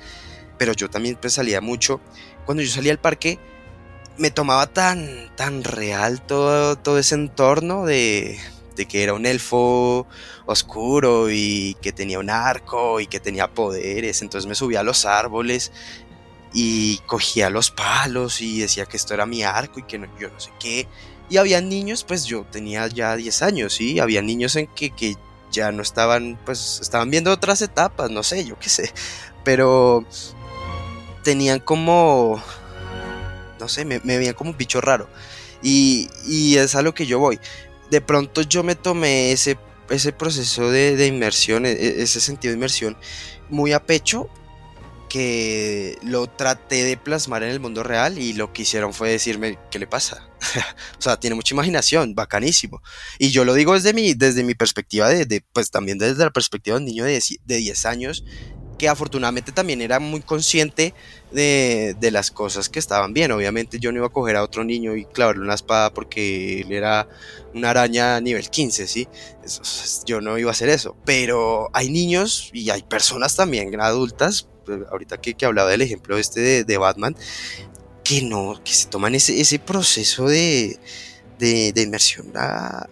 pero 0.57 0.73
yo 0.73 0.89
también 0.89 1.15
pues 1.15 1.33
salía 1.33 1.61
mucho. 1.61 2.01
Cuando 2.45 2.63
yo 2.63 2.69
salía 2.69 2.91
al 2.91 2.99
parque, 2.99 3.37
me 4.17 4.31
tomaba 4.31 4.65
tan, 4.67 5.29
tan 5.35 5.63
real 5.63 6.21
todo, 6.21 6.77
todo 6.77 6.97
ese 6.97 7.13
entorno 7.13 7.85
de, 7.85 8.39
de 8.77 8.85
que 8.85 9.03
era 9.03 9.13
un 9.13 9.25
elfo 9.25 10.07
oscuro 10.45 11.29
y 11.29 11.75
que 11.81 11.91
tenía 11.91 12.19
un 12.19 12.29
arco 12.29 13.01
y 13.01 13.07
que 13.07 13.19
tenía 13.19 13.51
poderes, 13.53 14.21
entonces 14.21 14.47
me 14.47 14.55
subía 14.55 14.79
a 14.79 14.83
los 14.83 15.05
árboles 15.05 15.71
y 16.53 16.99
cogía 16.99 17.49
los 17.49 17.71
palos 17.71 18.41
y 18.41 18.61
decía 18.61 18.85
que 18.85 18.97
esto 18.97 19.13
era 19.13 19.25
mi 19.25 19.43
arco 19.43 19.79
y 19.79 19.83
que 19.83 19.97
no, 19.97 20.07
yo 20.19 20.29
no 20.29 20.39
sé 20.39 20.51
qué. 20.59 20.87
Y 21.29 21.37
había 21.37 21.59
niños, 21.59 22.05
pues 22.05 22.25
yo 22.25 22.45
tenía 22.49 22.87
ya 22.87 23.15
10 23.15 23.41
años, 23.41 23.73
¿sí? 23.73 23.99
Había 23.99 24.21
niños 24.21 24.55
en 24.55 24.67
que, 24.67 24.91
que 24.91 25.15
ya 25.51 25.71
no 25.71 25.81
estaban, 25.81 26.39
pues 26.45 26.79
estaban 26.81 27.09
viendo 27.09 27.31
otras 27.31 27.61
etapas, 27.61 28.09
no 28.09 28.23
sé, 28.23 28.45
yo 28.45 28.57
qué 28.59 28.69
sé. 28.69 28.93
Pero 29.43 30.05
tenían 31.23 31.59
como, 31.59 32.41
no 33.59 33.67
sé, 33.67 33.83
me, 33.83 33.99
me 34.03 34.17
veían 34.17 34.33
como 34.33 34.51
un 34.51 34.57
bicho 34.57 34.79
raro. 34.79 35.09
Y, 35.61 36.09
y, 36.25 36.57
es 36.57 36.75
a 36.75 36.81
lo 36.81 36.93
que 36.93 37.05
yo 37.05 37.19
voy. 37.19 37.39
De 37.89 38.01
pronto 38.01 38.41
yo 38.41 38.63
me 38.63 38.75
tomé 38.75 39.31
ese, 39.31 39.57
ese 39.89 40.11
proceso 40.11 40.69
de, 40.69 40.95
de 40.95 41.07
inmersión, 41.07 41.65
e, 41.65 41.71
e, 41.71 42.01
ese 42.03 42.19
sentido 42.19 42.51
de 42.51 42.57
inmersión 42.57 42.97
muy 43.49 43.71
a 43.73 43.85
pecho 43.85 44.29
que 45.07 45.97
lo 46.03 46.27
traté 46.27 46.83
de 46.83 46.97
plasmar 46.97 47.43
en 47.43 47.49
el 47.49 47.59
mundo 47.59 47.83
real 47.83 48.17
y 48.17 48.33
lo 48.33 48.51
que 48.51 48.63
hicieron 48.63 48.93
fue 48.93 49.09
decirme, 49.09 49.57
¿qué 49.71 49.79
le 49.79 49.87
pasa? 49.87 50.29
o 50.99 51.01
sea, 51.01 51.17
tiene 51.17 51.35
mucha 51.35 51.53
imaginación, 51.53 52.13
bacanísimo. 52.13 52.81
Y 53.17 53.29
yo 53.29 53.45
lo 53.45 53.53
digo 53.53 53.73
desde 53.73 53.93
mi, 53.93 54.13
desde 54.13 54.43
mi 54.43 54.53
perspectiva, 54.53 55.09
de, 55.09 55.43
pues 55.53 55.71
también 55.71 55.97
desde 55.97 56.23
la 56.23 56.31
perspectiva 56.31 56.75
de 56.75 56.83
un 56.83 56.85
niño 56.85 57.05
de, 57.05 57.21
de 57.45 57.55
10 57.57 57.85
años, 57.85 58.25
que 58.77 58.87
afortunadamente 58.87 59.51
también 59.51 59.81
era 59.81 59.99
muy 59.99 60.21
consciente 60.21 60.93
de, 61.31 61.95
de, 61.99 62.11
las 62.11 62.31
cosas 62.31 62.69
que 62.69 62.79
estaban 62.79 63.13
bien. 63.13 63.31
Obviamente 63.31 63.79
yo 63.79 63.91
no 63.91 63.97
iba 63.97 64.07
a 64.07 64.11
coger 64.11 64.35
a 64.35 64.43
otro 64.43 64.63
niño 64.63 64.95
y 64.95 65.05
clavarle 65.05 65.43
una 65.43 65.55
espada 65.55 65.93
porque 65.93 66.61
él 66.61 66.71
era 66.71 67.07
una 67.53 67.71
araña 67.71 68.21
nivel 68.21 68.49
15, 68.49 68.87
¿sí? 68.87 69.07
Yo 70.05 70.21
no 70.21 70.37
iba 70.37 70.49
a 70.49 70.51
hacer 70.51 70.69
eso. 70.69 70.95
Pero 71.05 71.69
hay 71.73 71.89
niños 71.89 72.49
y 72.53 72.69
hay 72.69 72.83
personas 72.83 73.35
también 73.35 73.79
adultas 73.81 74.47
ahorita 74.91 75.19
que, 75.19 75.33
que 75.33 75.45
hablaba 75.45 75.69
del 75.69 75.81
ejemplo 75.81 76.17
este 76.17 76.63
de, 76.63 76.77
Batman, 76.77 77.15
que 78.03 78.21
no, 78.21 78.61
que 78.63 78.73
se 78.73 78.87
toman 78.87 79.15
ese, 79.15 79.39
ese 79.39 79.59
proceso 79.59 80.27
de, 80.27 80.79
de, 81.39 81.81
inmersión 81.81 82.31
a, 82.35 82.87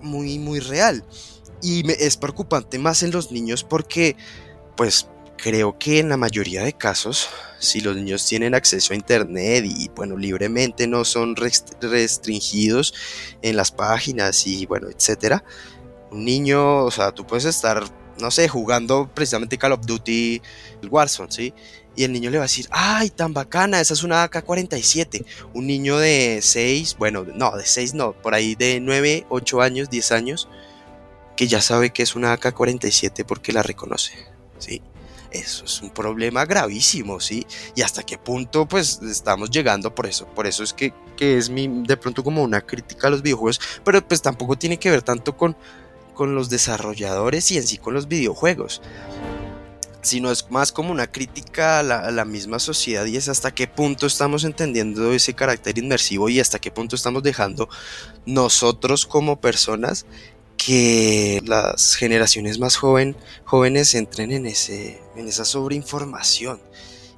muy, 0.00 0.38
muy 0.38 0.60
real. 0.60 1.04
Y 1.62 1.90
es 1.90 2.16
preocupante 2.16 2.78
más 2.78 3.02
en 3.02 3.10
los 3.10 3.32
niños 3.32 3.64
porque, 3.64 4.16
pues, 4.76 5.08
creo 5.36 5.78
que 5.78 5.98
en 5.98 6.08
la 6.08 6.16
mayoría 6.16 6.62
de 6.62 6.72
casos, 6.72 7.28
si 7.58 7.80
los 7.80 7.96
niños 7.96 8.26
tienen 8.26 8.54
acceso 8.54 8.92
a 8.92 8.96
internet 8.96 9.64
y, 9.66 9.88
bueno, 9.88 10.16
libremente 10.16 10.86
no 10.86 11.04
son 11.04 11.36
restringidos 11.36 12.94
en 13.42 13.56
las 13.56 13.70
páginas 13.70 14.46
y, 14.46 14.66
bueno, 14.66 14.88
etcétera, 14.88 15.44
un 16.10 16.24
niño, 16.24 16.84
o 16.84 16.90
sea, 16.90 17.12
tú 17.12 17.26
puedes 17.26 17.44
estar 17.44 17.84
no 18.18 18.30
sé, 18.30 18.48
jugando 18.48 19.10
precisamente 19.12 19.58
Call 19.58 19.72
of 19.72 19.86
Duty 19.86 20.40
Warzone, 20.88 21.32
¿sí? 21.32 21.54
Y 21.96 22.04
el 22.04 22.12
niño 22.12 22.30
le 22.30 22.38
va 22.38 22.44
a 22.44 22.46
decir, 22.46 22.66
ay, 22.70 23.10
tan 23.10 23.34
bacana, 23.34 23.80
esa 23.80 23.94
es 23.94 24.02
una 24.02 24.24
AK-47. 24.24 25.24
Un 25.52 25.66
niño 25.66 25.98
de 25.98 26.40
6, 26.42 26.96
bueno, 26.98 27.24
no, 27.24 27.56
de 27.56 27.64
6 27.64 27.94
no, 27.94 28.12
por 28.12 28.34
ahí 28.34 28.56
de 28.56 28.80
9, 28.80 29.26
8 29.28 29.62
años, 29.62 29.90
10 29.90 30.12
años, 30.12 30.48
que 31.36 31.46
ya 31.46 31.60
sabe 31.60 31.90
que 31.90 32.02
es 32.02 32.16
una 32.16 32.32
AK-47 32.32 33.24
porque 33.24 33.52
la 33.52 33.62
reconoce, 33.62 34.12
¿sí? 34.58 34.82
Eso 35.34 35.64
es 35.64 35.82
un 35.82 35.90
problema 35.90 36.46
gravísimo, 36.46 37.20
¿sí? 37.20 37.46
Y 37.74 37.82
hasta 37.82 38.02
qué 38.02 38.16
punto, 38.18 38.66
pues, 38.66 39.00
estamos 39.02 39.50
llegando 39.50 39.94
por 39.94 40.06
eso. 40.06 40.26
Por 40.26 40.46
eso 40.46 40.62
es 40.62 40.72
que, 40.72 40.94
que 41.16 41.36
es 41.36 41.50
mi, 41.50 41.68
de 41.82 41.96
pronto 41.96 42.22
como 42.22 42.42
una 42.42 42.60
crítica 42.60 43.08
a 43.08 43.10
los 43.10 43.20
videojuegos, 43.20 43.60
pero 43.84 44.06
pues 44.06 44.22
tampoco 44.22 44.56
tiene 44.56 44.78
que 44.78 44.90
ver 44.90 45.02
tanto 45.02 45.36
con 45.36 45.56
con 46.14 46.34
los 46.34 46.48
desarrolladores 46.48 47.50
y 47.50 47.58
en 47.58 47.66
sí 47.66 47.76
con 47.76 47.92
los 47.92 48.08
videojuegos, 48.08 48.80
sino 50.00 50.30
es 50.30 50.50
más 50.50 50.72
como 50.72 50.92
una 50.92 51.10
crítica 51.10 51.80
a 51.80 51.82
la, 51.82 51.98
a 52.00 52.10
la, 52.10 52.24
misma 52.24 52.58
sociedad 52.58 53.04
y 53.06 53.16
es 53.16 53.28
hasta 53.28 53.54
qué 53.54 53.66
punto 53.66 54.06
estamos 54.06 54.44
entendiendo 54.44 55.12
ese 55.12 55.34
carácter 55.34 55.78
inmersivo 55.78 56.28
y 56.28 56.40
hasta 56.40 56.58
qué 56.58 56.70
punto 56.70 56.96
estamos 56.96 57.22
dejando 57.22 57.68
nosotros 58.26 59.06
como 59.06 59.40
personas 59.40 60.06
que 60.64 61.42
las 61.44 61.94
generaciones 61.94 62.58
más 62.58 62.76
joven, 62.76 63.16
jóvenes 63.44 63.94
entren 63.94 64.32
en, 64.32 64.46
ese, 64.46 64.98
en 65.14 65.28
esa 65.28 65.44
sobreinformación 65.44 66.58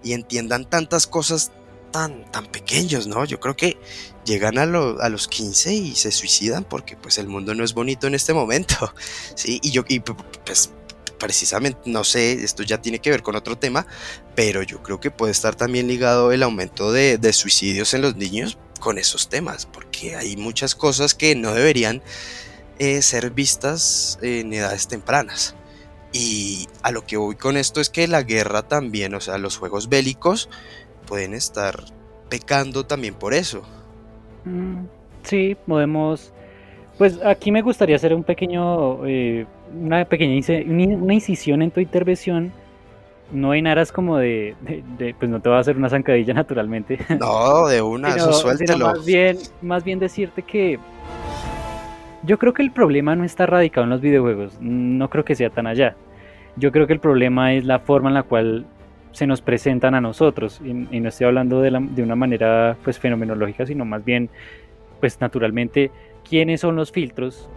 y 0.03 0.15
entiendan 0.15 0.69
tantas 0.69 1.07
cosas 1.07 1.53
tan, 1.93 2.29
tan 2.33 2.47
pequeños, 2.47 3.07
¿no? 3.07 3.25
Yo 3.25 3.39
creo 3.39 3.55
que 3.55 3.79
llegan 4.25 4.59
a, 4.59 4.67
lo, 4.67 5.01
a, 5.01 5.09
los 5.11 5.29
15 5.29 5.73
y 5.75 5.95
se 5.95 6.11
suicidan 6.11 6.65
porque 6.65 6.97
pues 6.97 7.19
el 7.19 7.29
mundo 7.29 7.55
no 7.55 7.63
es 7.63 7.73
bonito 7.73 8.09
en 8.09 8.17
este 8.17 8.35
momento, 8.35 8.93
¿sí? 9.37 9.61
Y 9.63 9.71
yo, 9.71 9.85
y 9.87 10.01
pues 10.01 10.73
precisamente, 11.17 11.79
no 11.85 12.03
sé, 12.03 12.33
esto 12.33 12.65
ya 12.65 12.83
tiene 12.83 12.99
que 12.99 13.11
ver 13.11 13.23
con 13.23 13.37
otro 13.37 13.57
tema, 13.57 13.87
pero 14.35 14.65
yo 14.65 14.83
creo 14.83 14.99
que 14.99 15.13
puede 15.13 15.31
estar 15.31 15.55
también 15.55 15.87
ligado 15.87 16.33
el 16.33 16.43
aumento 16.43 16.91
de, 16.91 17.17
de 17.17 17.33
suicidios 17.33 17.95
en 17.95 18.03
los 18.03 18.17
niños 18.17 18.59
con 18.81 18.99
esos 18.99 19.29
temas, 19.29 19.67
porque 19.67 20.17
hay 20.17 20.37
muchas 20.37 20.75
cosas 20.75 21.15
que 21.15 21.37
no 21.37 21.55
deberían 21.55 22.03
eh, 22.79 23.03
ser 23.03 23.31
vistas 23.31 24.19
en 24.23 24.53
edades 24.53 24.89
tempranas. 24.89 25.57
Y 26.13 26.67
a 26.83 26.91
lo 26.93 27.05
que 27.05 27.17
voy 27.17 27.37
con 27.37 27.57
esto 27.57 27.81
es 27.81 27.91
que 27.91 28.09
la 28.09 28.23
guerra 28.23 28.63
también, 28.63 29.15
o 29.15 29.21
sea, 29.21 29.39
los 29.39 29.59
juegos 29.59 29.89
bélicos 29.89 30.49
pueden 31.07 31.35
estar 31.35 31.75
pecando 32.29 32.87
también 32.87 33.15
por 33.15 33.35
eso. 33.35 33.63
Mm, 34.45 34.85
sí, 35.23 35.57
podemos. 35.67 36.33
Pues 36.99 37.21
aquí 37.25 37.53
me 37.53 37.61
gustaría 37.61 37.97
hacer 37.97 38.15
un 38.15 38.25
pequeño, 38.25 39.07
eh, 39.07 39.47
una 39.79 40.05
pequeña 40.07 40.41
una 40.67 41.15
incisión 41.15 41.63
en 41.63 41.71
tu 41.71 41.81
intervención. 41.81 42.53
No 43.33 43.55
en 43.55 43.67
aras 43.67 43.91
como 43.91 44.19
de, 44.19 44.55
de, 44.61 44.85
de, 44.99 45.13
pues 45.13 45.29
no 45.29 45.41
te 45.41 45.49
va 45.49 45.57
a 45.57 45.61
hacer 45.61 45.77
una 45.77 45.89
zancadilla 45.91 46.33
naturalmente. 46.35 46.99
No, 47.19 47.67
de 47.67 47.83
una, 47.83 48.13
sino, 48.13 48.31
eso 48.31 48.33
suéltelo. 48.33 48.87
Más 48.87 49.05
bien, 49.05 49.39
más 49.61 49.85
bien 49.85 49.99
decirte 49.99 50.43
que 50.43 50.79
yo 52.27 52.39
creo 52.39 52.53
que 52.53 52.63
el 52.63 52.73
problema 52.73 53.15
no 53.15 53.25
está 53.25 53.47
radicado 53.47 53.85
en 53.85 53.91
los 53.91 54.01
videojuegos. 54.01 54.59
No 54.61 55.09
creo 55.09 55.25
que 55.25 55.35
sea 55.35 55.51
tan 55.51 55.67
allá. 55.67 55.95
Yo 56.57 56.73
creo 56.73 56.87
que 56.87 56.93
el 56.93 57.01
problema 57.01 57.55
es 57.55 57.65
la 57.65 57.79
forma 57.79 58.09
en 58.09 58.15
la 58.15 58.25
cual 58.25 58.67
se 59.13 59.27
nos 59.27 59.41
presentan 59.41 59.95
a 59.95 60.01
nosotros. 60.01 60.61
Y, 60.65 60.97
y 60.97 61.01
no 61.01 61.09
estoy 61.09 61.27
hablando 61.27 61.61
de, 61.61 61.71
la, 61.71 61.81
de, 61.81 62.03
una 62.03 62.17
manera 62.17 62.77
pues 62.83 62.99
fenomenológica, 62.99 63.65
sino 63.65 63.85
más 63.85 64.05
bien, 64.05 64.29
pues 65.01 65.21
naturalmente, 65.21 65.91
quiénes 66.29 66.61
son 66.61 66.75
los 66.75 66.91
filtros 66.91 67.49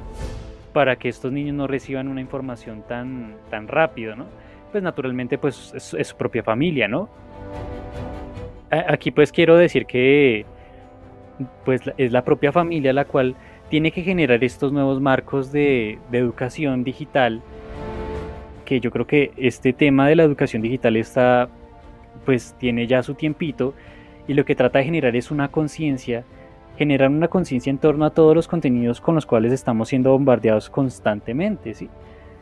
para 0.71 0.97
que 0.97 1.09
estos 1.09 1.31
niños 1.31 1.55
no 1.55 1.65
reciban 1.65 2.07
una 2.07 2.21
información 2.21 2.83
tan, 2.87 3.35
tan 3.49 3.67
rápido, 3.67 4.15
¿no? 4.15 4.25
Pues 4.71 4.83
naturalmente, 4.83 5.39
pues 5.39 5.73
es, 5.75 5.95
es 5.95 6.07
su 6.09 6.15
propia 6.15 6.43
familia, 6.43 6.87
¿no? 6.87 7.09
Aquí 8.69 9.09
pues 9.09 9.31
quiero 9.31 9.57
decir 9.57 9.87
que 9.87 10.45
pues 11.65 11.81
es 11.97 12.11
la 12.11 12.23
propia 12.23 12.51
familia 12.51 12.93
la 12.93 13.05
cual 13.05 13.35
tiene 13.69 13.91
que 13.91 14.01
generar 14.01 14.43
estos 14.43 14.71
nuevos 14.71 14.99
marcos 14.99 15.51
de, 15.51 15.99
de 16.11 16.17
educación 16.17 16.83
digital 16.83 17.41
que 18.69 18.79
yo 18.79 18.91
creo 18.91 19.07
que 19.07 19.31
este 19.35 19.73
tema 19.73 20.07
de 20.07 20.15
la 20.15 20.21
educación 20.21 20.61
digital 20.61 20.95
está, 20.95 21.49
pues 22.23 22.53
tiene 22.59 22.85
ya 22.85 23.01
su 23.01 23.15
tiempito 23.15 23.73
y 24.27 24.35
lo 24.35 24.45
que 24.45 24.55
trata 24.55 24.77
de 24.77 24.85
generar 24.85 25.15
es 25.15 25.31
una 25.31 25.49
conciencia, 25.49 26.23
generar 26.77 27.09
una 27.09 27.29
conciencia 27.29 27.71
en 27.71 27.79
torno 27.79 28.05
a 28.05 28.11
todos 28.11 28.35
los 28.35 28.47
contenidos 28.47 29.01
con 29.01 29.15
los 29.15 29.25
cuales 29.25 29.51
estamos 29.53 29.89
siendo 29.89 30.11
bombardeados 30.11 30.69
constantemente, 30.69 31.73
¿sí? 31.73 31.89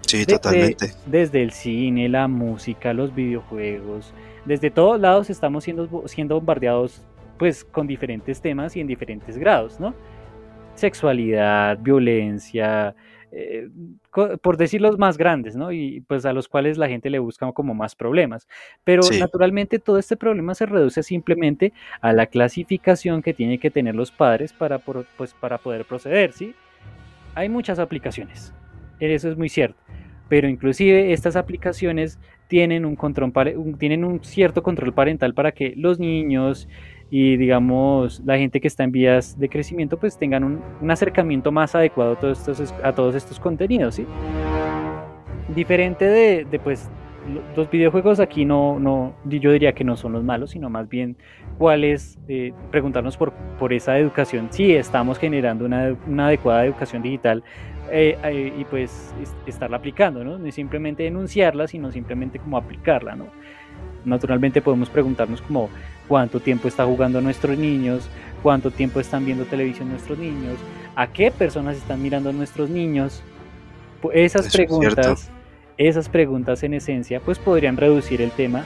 Sí, 0.02 0.18
desde, 0.18 0.34
totalmente. 0.34 0.92
Desde 1.06 1.42
el 1.42 1.52
cine, 1.52 2.10
la 2.10 2.28
música, 2.28 2.94
los 2.94 3.16
videojuegos, 3.16 4.14
desde 4.44 4.70
todos 4.70 5.00
lados 5.00 5.30
estamos 5.30 5.64
siendo, 5.64 6.04
siendo 6.08 6.36
bombardeados 6.36 7.04
pues 7.38 7.64
con 7.64 7.88
diferentes 7.88 8.42
temas 8.42 8.76
y 8.76 8.82
en 8.82 8.88
diferentes 8.88 9.38
grados, 9.38 9.80
¿no? 9.80 9.94
Sexualidad, 10.78 11.80
violencia, 11.80 12.96
eh, 13.32 13.68
por 14.42 14.58
decir 14.58 14.82
los 14.82 14.98
más 14.98 15.18
grandes, 15.18 15.56
¿no? 15.56 15.72
Y 15.72 16.02
pues 16.08 16.26
a 16.26 16.34
los 16.34 16.48
cuales 16.48 16.78
la 16.78 16.88
gente 16.88 17.10
le 17.10 17.20
busca 17.20 17.52
como 17.52 17.74
más 17.74 17.96
problemas. 17.96 18.48
Pero 18.84 19.04
sí. 19.04 19.20
naturalmente 19.20 19.80
todo 19.80 19.98
este 19.98 20.16
problema 20.16 20.56
se 20.56 20.66
reduce 20.66 21.04
simplemente 21.04 21.74
a 22.02 22.14
la 22.14 22.28
clasificación 22.28 23.22
que 23.22 23.34
tienen 23.34 23.60
que 23.60 23.70
tener 23.70 23.96
los 23.96 24.12
padres 24.12 24.54
para, 24.54 24.80
pues, 24.80 25.34
para 25.34 25.58
poder 25.58 25.86
proceder, 25.86 26.32
¿sí? 26.32 26.56
Hay 27.36 27.50
muchas 27.50 27.80
aplicaciones, 27.80 28.54
eso 29.00 29.30
es 29.30 29.38
muy 29.38 29.50
cierto, 29.50 29.80
pero 30.30 30.48
inclusive 30.50 31.14
estas 31.14 31.36
aplicaciones 31.36 32.18
tienen 32.48 32.86
un, 32.86 32.96
control, 32.96 33.32
tienen 33.78 34.04
un 34.04 34.24
cierto 34.24 34.64
control 34.64 34.94
parental 34.94 35.34
para 35.34 35.52
que 35.52 35.74
los 35.76 36.00
niños 36.00 36.68
y 37.10 37.38
digamos 37.38 38.22
la 38.26 38.38
gente 38.38 38.60
que 38.60 38.68
está 38.68 38.84
en 38.84 38.92
vías 38.92 39.40
de 39.40 39.50
crecimiento 39.50 39.98
pues 39.98 40.18
tengan 40.18 40.44
un, 40.44 40.92
acercamiento 40.92 41.52
más 41.52 41.76
adecuado 41.76 42.14
a 42.14 42.20
todos 42.20 42.40
estos, 42.40 42.74
a 42.84 42.94
todos 42.94 43.16
estos 43.16 43.40
contenidos, 43.40 43.96
¿sí? 43.96 44.06
Diferente 45.56 46.06
de, 46.06 46.46
de 46.46 46.60
pues 46.60 46.90
los 47.56 47.70
videojuegos 47.70 48.20
aquí 48.20 48.46
no, 48.46 48.80
no, 48.80 49.14
yo 49.26 49.52
diría 49.52 49.74
que 49.74 49.84
no 49.84 49.98
son 49.98 50.14
los 50.14 50.24
malos, 50.24 50.52
sino 50.52 50.70
más 50.70 50.88
bien 50.88 51.18
cuáles, 51.58 52.18
eh, 52.28 52.54
preguntarnos 52.72 53.18
por, 53.18 53.34
por 53.60 53.74
esa 53.74 53.98
educación, 53.98 54.48
si 54.52 54.74
estamos 54.74 55.18
generando 55.18 55.66
una, 55.66 55.96
una 56.08 56.28
adecuada 56.28 56.66
educación 56.66 57.02
digital 57.02 57.44
eh, 57.92 58.18
eh, 58.24 58.54
y 58.58 58.66
pues 58.66 59.14
estarla 59.46 59.78
aplicando, 59.78 60.24
¿no? 60.24 60.38
No 60.38 60.52
simplemente 60.52 61.04
denunciarla, 61.04 61.68
sino 61.68 61.92
simplemente 61.92 62.40
como 62.40 62.58
aplicarla, 62.58 63.16
¿no? 63.16 63.28
Naturalmente 64.08 64.62
podemos 64.62 64.90
preguntarnos 64.90 65.42
como 65.42 65.70
cuánto 66.08 66.40
tiempo 66.40 66.68
está 66.68 66.86
jugando 66.86 67.22
nuestros 67.22 67.58
niños, 67.58 68.10
cuánto 68.42 68.72
tiempo 68.72 69.00
están 69.00 69.26
viendo 69.26 69.46
televisión 69.46 69.90
nuestros 69.90 70.18
niños, 70.18 70.58
a 70.96 71.08
qué 71.08 71.30
personas 71.30 71.78
están 71.78 72.02
mirando 72.02 72.32
nuestros 72.32 72.70
niños. 72.70 73.22
Esas 74.14 74.52
preguntas, 74.54 75.30
esas 75.78 76.08
preguntas 76.08 76.64
en 76.64 76.74
esencia, 76.74 77.20
pues 77.20 77.38
podrían 77.38 77.78
reducir 77.78 78.22
el 78.22 78.32
tema 78.32 78.64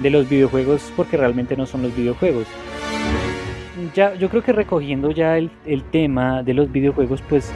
de 0.00 0.10
los 0.10 0.28
videojuegos 0.28 0.92
porque 0.96 1.16
realmente 1.16 1.56
no 1.56 1.66
son 1.66 1.82
los 1.82 1.96
videojuegos. 1.96 2.46
Ya, 3.94 4.14
yo 4.14 4.28
creo 4.28 4.42
que 4.42 4.52
recogiendo 4.52 5.10
ya 5.10 5.38
el, 5.38 5.50
el 5.64 5.82
tema 5.84 6.42
de 6.42 6.54
los 6.54 6.70
videojuegos, 6.70 7.22
pues 7.28 7.52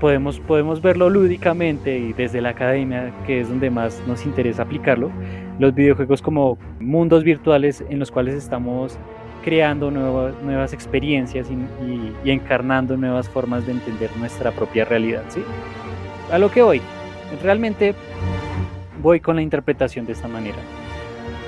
podemos, 0.00 0.40
podemos 0.40 0.82
verlo 0.82 1.10
lúdicamente 1.10 1.98
y 1.98 2.12
desde 2.12 2.40
la 2.40 2.50
academia, 2.50 3.12
que 3.26 3.40
es 3.40 3.48
donde 3.48 3.70
más 3.70 4.02
nos 4.06 4.24
interesa 4.26 4.62
aplicarlo, 4.62 5.10
los 5.58 5.74
videojuegos 5.74 6.22
como 6.22 6.58
mundos 6.80 7.24
virtuales 7.24 7.84
en 7.88 7.98
los 7.98 8.10
cuales 8.10 8.34
estamos 8.34 8.98
creando 9.44 9.90
nuevas, 9.90 10.72
experiencias 10.72 11.48
y, 11.50 12.30
encarnando 12.30 12.96
nuevas 12.96 13.28
formas 13.28 13.66
de 13.66 13.72
entender 13.72 14.10
nuestra 14.18 14.50
propia 14.50 14.84
realidad. 14.84 15.24
¿sí? 15.28 15.42
A 16.30 16.38
lo 16.38 16.50
que 16.50 16.62
voy, 16.62 16.82
realmente 17.42 17.94
voy 19.00 19.20
con 19.20 19.36
la 19.36 19.42
interpretación 19.42 20.06
de 20.06 20.12
esta 20.12 20.28
manera. 20.28 20.58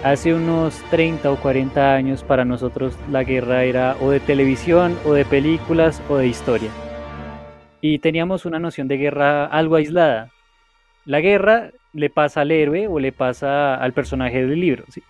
Hace 0.02 0.32
unos 0.32 0.82
30 0.90 1.30
o 1.30 1.36
40 1.36 1.94
años 1.94 2.22
para 2.22 2.44
nosotros 2.44 2.96
la 3.10 3.22
guerra 3.22 3.64
era 3.64 3.96
o 4.00 4.10
de 4.10 4.20
televisión 4.20 4.96
o 5.04 5.12
de 5.12 5.26
películas 5.26 6.00
o 6.08 6.16
de 6.16 6.26
historia 6.26 6.70
y 7.80 7.98
teníamos 7.98 8.44
una 8.44 8.58
noción 8.58 8.88
de 8.88 8.96
guerra 8.96 9.46
algo 9.46 9.76
aislada. 9.76 10.28
La 11.10 11.20
guerra 11.20 11.72
le 11.92 12.08
pasa 12.08 12.42
al 12.42 12.52
héroe 12.52 12.86
o 12.86 13.00
le 13.00 13.10
pasa 13.10 13.74
al 13.74 13.92
personaje 13.92 14.46
del 14.46 14.60
libro, 14.60 14.84
¿sí? 14.90 15.02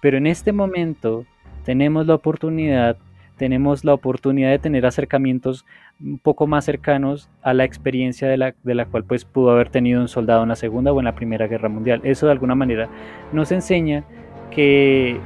pero 0.00 0.16
en 0.16 0.26
este 0.26 0.50
momento 0.50 1.26
tenemos 1.64 2.08
la 2.08 2.16
oportunidad, 2.16 2.96
tenemos 3.36 3.84
la 3.84 3.94
oportunidad 3.94 4.50
de 4.50 4.58
tener 4.58 4.84
acercamientos 4.84 5.64
un 6.00 6.18
poco 6.18 6.48
más 6.48 6.64
cercanos 6.64 7.28
a 7.40 7.54
la 7.54 7.62
experiencia 7.62 8.26
de 8.26 8.36
la, 8.36 8.54
de 8.64 8.74
la 8.74 8.86
cual 8.86 9.04
pues 9.04 9.24
pudo 9.24 9.52
haber 9.52 9.68
tenido 9.68 10.00
un 10.00 10.08
soldado 10.08 10.42
en 10.42 10.48
la 10.48 10.56
Segunda 10.56 10.92
o 10.92 10.98
en 10.98 11.04
la 11.04 11.14
Primera 11.14 11.46
Guerra 11.46 11.68
Mundial. 11.68 12.00
Eso 12.02 12.26
de 12.26 12.32
alguna 12.32 12.56
manera 12.56 12.88
nos 13.32 13.52
enseña 13.52 14.02
que 14.50 15.20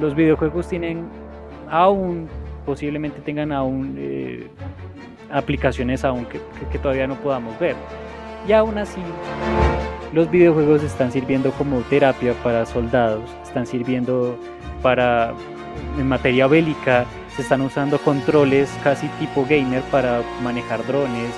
los 0.00 0.16
videojuegos 0.16 0.68
tienen 0.68 1.06
aún, 1.70 2.26
posiblemente 2.64 3.20
tengan 3.20 3.52
aún 3.52 3.94
eh, 3.98 4.48
aplicaciones 5.30 6.04
aún 6.04 6.26
que, 6.26 6.40
todavía 6.80 7.06
no 7.06 7.14
podamos 7.14 7.56
ver. 7.60 7.76
Y 8.46 8.52
aún 8.52 8.78
así, 8.78 9.00
los 10.12 10.30
videojuegos 10.30 10.82
están 10.82 11.10
sirviendo 11.10 11.50
como 11.52 11.80
terapia 11.80 12.32
para 12.44 12.64
soldados, 12.64 13.28
están 13.42 13.66
sirviendo 13.66 14.38
para 14.82 15.34
en 15.98 16.08
materia 16.08 16.46
bélica, 16.46 17.04
se 17.34 17.42
están 17.42 17.60
usando 17.60 17.98
controles 17.98 18.70
casi 18.84 19.08
tipo 19.18 19.44
gamer 19.48 19.82
para 19.90 20.22
manejar 20.42 20.86
drones, 20.86 21.30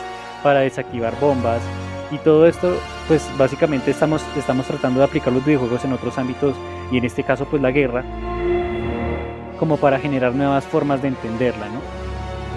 para 0.43 0.61
desactivar 0.61 1.19
bombas 1.19 1.63
y 2.11 2.19
todo 2.19 2.47
esto 2.47 2.79
pues 3.09 3.29
básicamente 3.37 3.91
estamos, 3.91 4.23
estamos 4.37 4.67
tratando 4.67 5.01
de 5.01 5.07
aplicar 5.07 5.33
los 5.33 5.45
videojuegos 5.45 5.85
en 5.85 5.93
otros 5.93 6.19
ámbitos 6.19 6.55
y 6.93 6.99
en 6.99 7.05
este 7.05 7.23
caso 7.25 7.47
pues 7.47 7.61
la 7.61 7.71
guerra 7.71 8.05
como 9.59 9.77
para 9.77 9.99
generar 9.99 10.35
nuevas 10.35 10.65
formas 10.65 11.03
de 11.03 11.09
entenderla, 11.09 11.67
¿no? 11.67 11.98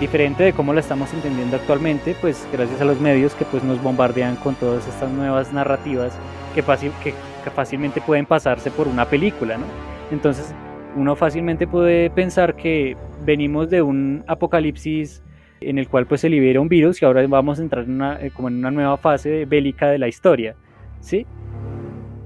Diferente 0.02 0.44
de 0.44 0.52
cómo 0.52 0.74
la 0.74 0.80
estamos 0.80 1.14
entendiendo 1.14 1.56
actualmente, 1.56 2.16
pues 2.20 2.48
gracias 2.52 2.82
a 2.82 2.86
los 2.86 3.00
medios 3.00 3.36
que 3.36 3.46
pues 3.46 3.64
nos 3.64 3.82
bombardean 3.82 4.36
con 4.36 4.56
todas 4.56 4.88
estas 4.88 5.12
nuevas 5.12 5.54
narrativas 5.54 6.18
que, 6.56 6.64
fácil, 6.64 6.92
que, 7.04 7.14
fácilmente 7.52 8.02
pueden 8.02 8.26
pasarse 8.26 8.72
por 8.72 8.88
una 8.88 9.06
película, 9.06 9.60
¿no? 9.60 9.66
Entonces 10.12 10.56
uno 10.96 11.16
fácilmente 11.16 11.68
puede 11.68 12.10
pensar 12.10 12.56
que 12.56 12.98
venimos 13.24 13.70
de 13.70 13.84
un 13.84 14.24
apocalipsis 14.28 15.22
en 15.62 15.78
el 15.78 15.88
cual 15.88 16.08
pues 16.08 16.22
se 16.22 16.30
libera 16.30 16.60
un 16.60 16.68
virus 16.68 17.00
y 17.00 17.06
ahora 17.06 17.26
vamos 17.28 17.60
a 17.60 17.62
entrar 17.62 17.84
en 17.84 17.92
una, 17.92 18.20
eh, 18.20 18.32
como 18.32 18.48
en 18.48 18.56
una 18.56 18.72
nueva 18.72 18.98
fase 18.98 19.46
bélica 19.46 19.88
de 19.88 20.00
la 20.00 20.08
historia, 20.08 20.56
¿sí? 21.00 21.28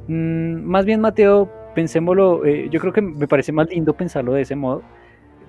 Mm, 0.07 0.63
más 0.63 0.85
bien 0.85 1.01
Mateo, 1.01 1.51
pensémoslo, 1.75 2.45
eh, 2.45 2.69
yo 2.71 2.79
creo 2.79 2.93
que 2.93 3.01
me 3.01 3.27
parece 3.27 3.51
más 3.51 3.69
lindo 3.69 3.93
pensarlo 3.93 4.31
de 4.31 4.43
ese 4.43 4.55
modo, 4.55 4.81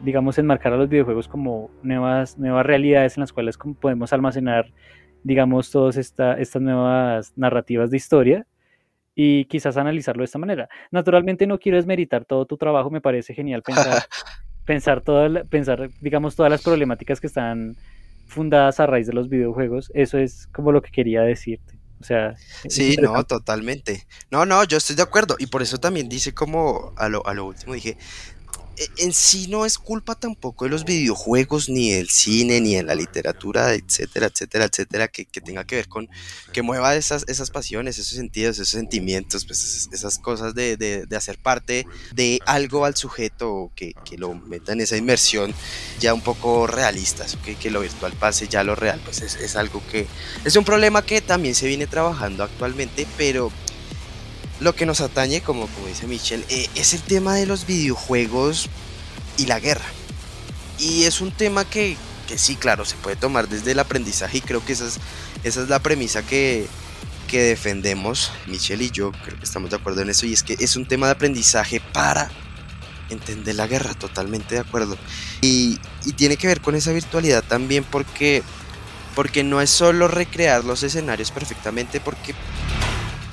digamos, 0.03 0.39
enmarcar 0.39 0.73
a 0.73 0.77
los 0.77 0.89
videojuegos 0.89 1.29
como 1.29 1.71
nuevas, 1.83 2.39
nuevas 2.39 2.67
realidades 2.67 3.17
en 3.17 3.23
las 3.23 3.33
cuales 3.33 3.59
podemos 3.81 4.13
almacenar, 4.13 4.73
digamos, 5.23 5.71
todas 5.71 5.97
esta, 5.97 6.39
estas 6.39 6.63
nuevas 6.63 7.33
narrativas 7.37 7.91
de 7.91 7.97
historia 7.97 8.47
y 9.15 9.47
quizás 9.47 9.77
analizarlo 9.77 10.21
de 10.21 10.27
esta 10.27 10.39
manera. 10.39 10.69
Naturalmente 10.91 11.47
no 11.47 11.59
quiero 11.59 11.77
desmeritar 11.77 12.25
todo 12.25 12.45
tu 12.47 12.57
trabajo, 12.57 12.91
me 12.91 13.01
parece 13.01 13.35
genial 13.35 13.63
pensar, 13.63 14.03
pensar, 14.65 15.01
toda 15.01 15.45
pensar, 15.45 15.89
digamos, 16.01 16.37
todas 16.37 16.51
las 16.51 16.63
problemáticas 16.63 17.21
que 17.21 17.27
están 17.27 17.77
fundadas 18.27 18.79
a 18.81 18.87
raíz 18.87 19.07
de 19.07 19.15
los 19.15 19.29
videojuegos. 19.29 19.91
Eso 19.95 20.19
es 20.19 20.49
como 20.49 20.73
lo 20.73 20.83
que 20.83 20.91
quería 20.91 21.23
decirte. 21.23 21.79
O 21.99 22.05
sea, 22.05 22.35
sí, 22.69 22.97
no, 23.01 23.25
totalmente. 23.25 24.07
No, 24.31 24.45
no, 24.45 24.63
yo 24.65 24.77
estoy 24.77 24.97
de 24.97 25.03
acuerdo. 25.03 25.37
Y 25.39 25.47
por 25.47 25.63
eso 25.63 25.79
también 25.79 26.09
dice 26.09 26.35
como 26.35 26.93
a 26.97 27.09
lo, 27.09 27.27
a 27.27 27.33
lo 27.33 27.47
último, 27.47 27.73
dije, 27.73 27.97
en 28.99 29.13
sí 29.13 29.47
no 29.49 29.65
es 29.65 29.79
culpa 29.79 30.15
tampoco 30.15 30.65
de 30.65 30.71
los 30.71 30.85
videojuegos, 30.85 31.69
ni 31.69 31.93
del 31.93 32.09
cine, 32.09 32.61
ni 32.61 32.75
de 32.75 32.83
la 32.83 32.95
literatura, 32.95 33.75
etcétera, 33.75 34.27
etcétera, 34.27 34.67
etcétera, 34.67 35.09
que, 35.09 35.25
tenga 35.25 35.65
que 35.65 35.77
ver 35.77 35.89
con 35.89 36.09
que 36.53 36.63
mueva 36.63 36.95
esas, 36.97 37.25
esas 37.29 37.51
pasiones, 37.51 37.99
esos 37.99 38.17
sentidos, 38.17 38.57
esos 38.57 38.69
sentimientos, 38.69 39.45
pues 39.47 39.89
esas, 39.93 40.19
cosas 40.19 40.55
de, 40.55 41.07
hacer 41.17 41.39
parte 41.39 41.87
de 42.15 42.41
algo 42.47 42.85
al 42.85 42.97
sujeto 42.97 43.71
que, 43.75 43.95
que, 44.05 44.19
lo 44.19 44.35
meta 44.35 44.73
en 44.73 44.81
esa 44.81 44.97
inmersión 44.97 45.55
ya 46.01 46.15
un 46.15 46.23
poco 46.23 46.67
realistas, 46.67 47.37
que, 47.45 47.55
que 47.55 47.71
lo 47.71 47.81
virtual 47.81 48.13
pase 48.13 48.49
ya 48.49 48.61
a 48.61 48.65
lo 48.65 48.75
real, 48.75 49.01
pues 49.05 49.23
es, 49.23 49.37
es 49.37 49.57
algo 49.57 49.83
que 49.91 50.07
es 50.45 50.57
un 50.57 50.65
problema 50.65 51.03
que 51.03 51.21
también 51.21 51.55
se 51.55 51.67
viene 51.67 51.87
trabajando 51.87 52.45
actualmente, 52.45 53.07
pero 53.17 53.51
lo 54.61 54.75
que 54.75 54.87
nos 54.87 55.01
atañe, 55.01 55.41
como, 55.41 55.67
como 55.67 55.87
dice 55.87 56.07
Michel, 56.07 56.45
eh, 56.49 56.69
es 56.75 56.95
el 56.95 57.03
tema 57.03 57.35
de 57.35 57.47
los 57.47 57.67
videojuegos 57.67 58.69
y 59.37 59.47
la 59.47 59.61
guerra. 59.61 59.85
Y 60.79 61.05
es 61.05 61.21
un 61.21 61.31
tema 61.31 61.65
que, 61.65 61.97
sí, 62.37 62.57
claro, 62.57 62.85
se 62.85 62.97
puede 62.97 63.17
tomar 63.17 63.49
desde 63.49 63.73
el 63.73 63.79
aprendizaje 63.79 64.39
y 64.39 64.41
creo 64.41 64.65
que 64.65 64.73
esa 64.73 64.87
es, 64.87 64.99
esa 65.45 65.63
es 65.63 65.69
la 65.69 65.79
premisa 65.79 66.23
que, 66.23 66.67
que 67.29 67.43
defendemos, 67.43 68.31
Michel 68.47 68.83
y 68.83 68.91
yo, 68.91 69.13
creo 69.13 69.39
que 69.39 69.45
estamos 69.45 69.71
de 69.71 69.77
acuerdo 69.77 70.03
en 70.03 70.11
eso, 70.11 70.27
y 70.27 70.33
es 70.33 70.43
que 70.43 70.57
es 70.59 70.77
un 70.77 70.87
tema 70.87 71.07
de 71.07 71.13
aprendizaje 71.13 71.81
para 71.93 72.31
entender 73.11 73.55
la 73.55 73.67
guerra, 73.67 73.95
totalmente 73.95 74.55
de 74.57 74.61
acuerdo. 74.63 74.97
Y, 75.41 75.79
y 76.05 76.13
tiene 76.13 76.37
que 76.37 76.47
ver 76.47 76.61
con 76.61 76.75
esa 76.75 76.93
virtualidad 76.93 77.45
también 77.45 77.85
porque, 77.85 78.43
porque 79.15 79.45
no 79.45 79.61
es 79.61 79.71
solo 79.71 80.09
recrear 80.09 80.65
los 80.65 80.83
escenarios 80.83 81.31
perfectamente, 81.31 82.01
porque 82.01 82.35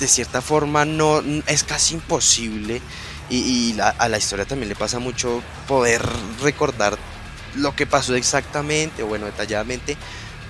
de 0.04 0.10
cierta 0.10 0.42
forma 0.42 0.84
no 0.84 1.24
es 1.48 1.64
casi 1.64 1.94
imposible 1.94 2.82
y, 3.30 3.74
a 3.80 4.10
la 4.10 4.18
historia 4.18 4.44
también 4.44 4.68
le 4.68 4.76
pasa 4.76 5.00
mucho 5.00 5.42
poder 5.66 6.02
recordar 6.42 6.98
lo 7.56 7.74
que 7.74 7.88
pasó 7.88 8.14
exactamente 8.14 9.02
o 9.02 9.08
bueno 9.08 9.28
detalladamente 9.28 9.96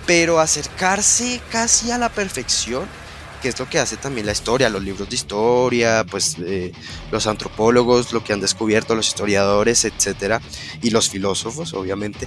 pero 0.07 0.39
acercarse 0.39 1.39
casi 1.51 1.91
a 1.91 1.99
la 1.99 2.09
perfección 2.09 2.87
que 3.43 3.49
es 3.49 3.59
lo 3.59 3.69
que 3.69 3.77
hace 3.77 3.97
también 3.97 4.25
la 4.25 4.31
historia, 4.31 4.69
los 4.69 4.81
libros 4.81 5.09
de 5.09 5.15
historia, 5.15 6.05
pues 6.09 6.37
eh, 6.39 6.71
los 7.11 7.27
antropólogos, 7.27 8.13
lo 8.13 8.23
que 8.23 8.31
han 8.31 8.39
descubierto, 8.39 8.95
los 8.95 9.09
historiadores, 9.09 9.83
etcétera, 9.83 10.41
y 10.81 10.91
los 10.91 11.09
filósofos, 11.09 11.73
obviamente. 11.73 12.25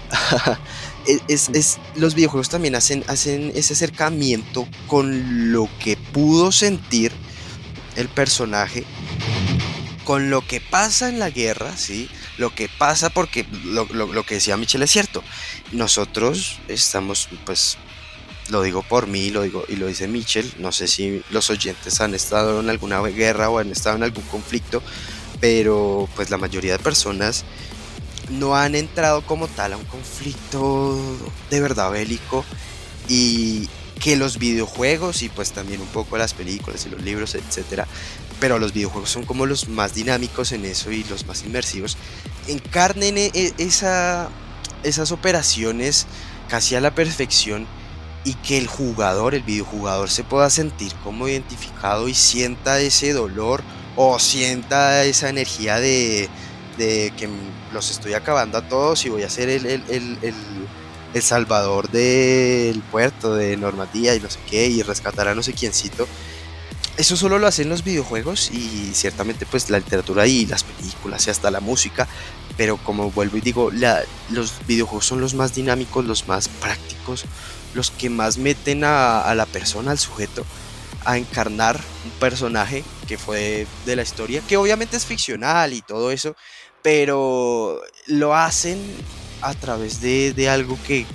es, 1.28 1.78
los 1.94 2.14
videojuegos 2.14 2.50
también 2.50 2.74
hacen, 2.74 3.02
ese 3.08 3.72
acercamiento 3.72 4.68
con 4.86 5.52
lo 5.52 5.70
que 5.82 5.96
pudo 5.96 6.52
sentir 6.52 7.12
el 7.96 8.10
personaje, 8.10 8.84
con 10.04 10.28
lo 10.28 10.46
que 10.46 10.60
pasa 10.60 11.08
en 11.08 11.18
la 11.18 11.30
guerra, 11.30 11.74
¿sí? 11.78 12.10
Lo 12.36 12.54
que 12.54 12.68
pasa 12.68 13.08
porque 13.08 13.46
lo, 13.64 13.86
lo 13.86 14.22
que 14.24 14.34
decía 14.34 14.58
Michelle 14.58 14.84
es 14.84 14.90
cierto. 14.90 15.24
Nosotros 15.72 16.58
estamos, 16.68 17.30
pues, 17.46 17.78
lo 18.50 18.62
digo 18.62 18.82
por 18.82 19.06
mí 19.06 19.30
lo 19.30 19.42
digo, 19.42 19.64
y 19.68 19.76
lo 19.76 19.86
dice 19.86 20.08
Mitchell, 20.08 20.52
no 20.58 20.72
sé 20.72 20.86
si 20.86 21.22
los 21.30 21.50
oyentes 21.50 22.00
han 22.00 22.14
estado 22.14 22.60
en 22.60 22.70
alguna 22.70 23.00
guerra 23.02 23.50
o 23.50 23.58
han 23.58 23.70
estado 23.70 23.96
en 23.96 24.02
algún 24.02 24.24
conflicto, 24.24 24.82
pero 25.40 26.08
pues 26.16 26.30
la 26.30 26.38
mayoría 26.38 26.72
de 26.72 26.78
personas 26.78 27.44
no 28.30 28.56
han 28.56 28.74
entrado 28.74 29.22
como 29.22 29.48
tal 29.48 29.72
a 29.72 29.76
un 29.76 29.84
conflicto 29.84 30.98
de 31.50 31.60
verdad 31.60 31.90
bélico 31.90 32.44
y 33.08 33.68
que 34.00 34.16
los 34.16 34.38
videojuegos 34.38 35.22
y 35.22 35.28
pues 35.28 35.52
también 35.52 35.80
un 35.80 35.86
poco 35.88 36.18
las 36.18 36.34
películas 36.34 36.84
y 36.86 36.90
los 36.90 37.02
libros, 37.02 37.34
etcétera, 37.34 37.86
pero 38.40 38.58
los 38.58 38.72
videojuegos 38.72 39.10
son 39.10 39.24
como 39.24 39.46
los 39.46 39.68
más 39.68 39.94
dinámicos 39.94 40.52
en 40.52 40.64
eso 40.64 40.90
y 40.90 41.04
los 41.04 41.26
más 41.26 41.44
inmersivos, 41.44 41.96
encarnen 42.46 43.16
e, 43.16 43.30
e, 43.32 43.54
esa, 43.58 44.28
esas 44.82 45.12
operaciones 45.12 46.06
casi 46.48 46.74
a 46.74 46.80
la 46.80 46.94
perfección 46.94 47.66
y 48.26 48.34
que 48.34 48.58
el 48.58 48.66
jugador, 48.66 49.36
el 49.36 49.44
videojugador 49.44 50.10
se 50.10 50.24
pueda 50.24 50.50
sentir 50.50 50.92
como 51.04 51.28
identificado 51.28 52.08
y 52.08 52.14
sienta 52.14 52.80
ese 52.80 53.12
dolor 53.12 53.62
o 53.94 54.18
sienta 54.18 55.04
esa 55.04 55.28
energía 55.28 55.78
de, 55.78 56.28
que 56.76 57.28
los 57.72 57.92
estoy 57.92 58.14
acabando 58.14 58.58
a 58.58 58.68
todos 58.68 59.06
y 59.06 59.10
voy 59.10 59.22
a 59.22 59.30
ser 59.30 59.48
el, 59.48 59.64
el, 59.64 61.22
salvador 61.22 61.88
del 61.88 62.82
puerto 62.82 63.36
de 63.36 63.56
Normandía 63.56 64.16
y 64.16 64.20
no 64.20 64.28
sé 64.28 64.40
qué 64.50 64.66
y 64.66 64.82
rescatar 64.82 65.28
a 65.28 65.34
no 65.36 65.42
sé 65.44 65.52
quiéncito. 65.52 66.08
Eso 66.96 67.16
solo 67.16 67.38
lo 67.38 67.46
hacen 67.46 67.68
los 67.68 67.84
videojuegos 67.84 68.50
y 68.50 68.92
ciertamente 68.94 69.44
pues 69.44 69.68
la 69.68 69.78
literatura 69.78 70.26
y 70.26 70.46
las 70.46 70.64
películas 70.64 71.26
y 71.26 71.30
hasta 71.30 71.50
la 71.50 71.60
música, 71.60 72.08
pero 72.56 72.78
como 72.78 73.10
vuelvo 73.10 73.36
y 73.36 73.42
digo, 73.42 73.70
la, 73.70 74.02
los 74.30 74.54
videojuegos 74.66 75.04
son 75.04 75.20
los 75.20 75.34
más 75.34 75.54
dinámicos, 75.54 76.06
los 76.06 76.26
más 76.26 76.48
prácticos, 76.48 77.24
los 77.74 77.90
que 77.90 78.08
más 78.08 78.38
meten 78.38 78.84
a, 78.84 79.20
a 79.20 79.34
la 79.34 79.44
persona, 79.44 79.90
al 79.90 79.98
sujeto, 79.98 80.46
a 81.04 81.18
encarnar 81.18 81.78
un 82.04 82.10
personaje 82.12 82.82
que 83.06 83.18
fue 83.18 83.66
de 83.84 83.96
la 83.96 84.02
historia, 84.02 84.42
que 84.48 84.56
obviamente 84.56 84.96
es 84.96 85.04
ficcional 85.04 85.74
y 85.74 85.82
todo 85.82 86.10
eso, 86.10 86.34
pero 86.82 87.82
lo 88.06 88.34
hacen 88.34 88.80
a 89.42 89.54
través 89.54 90.00
de, 90.00 90.48
algo 90.48 90.78
que, 90.86 91.06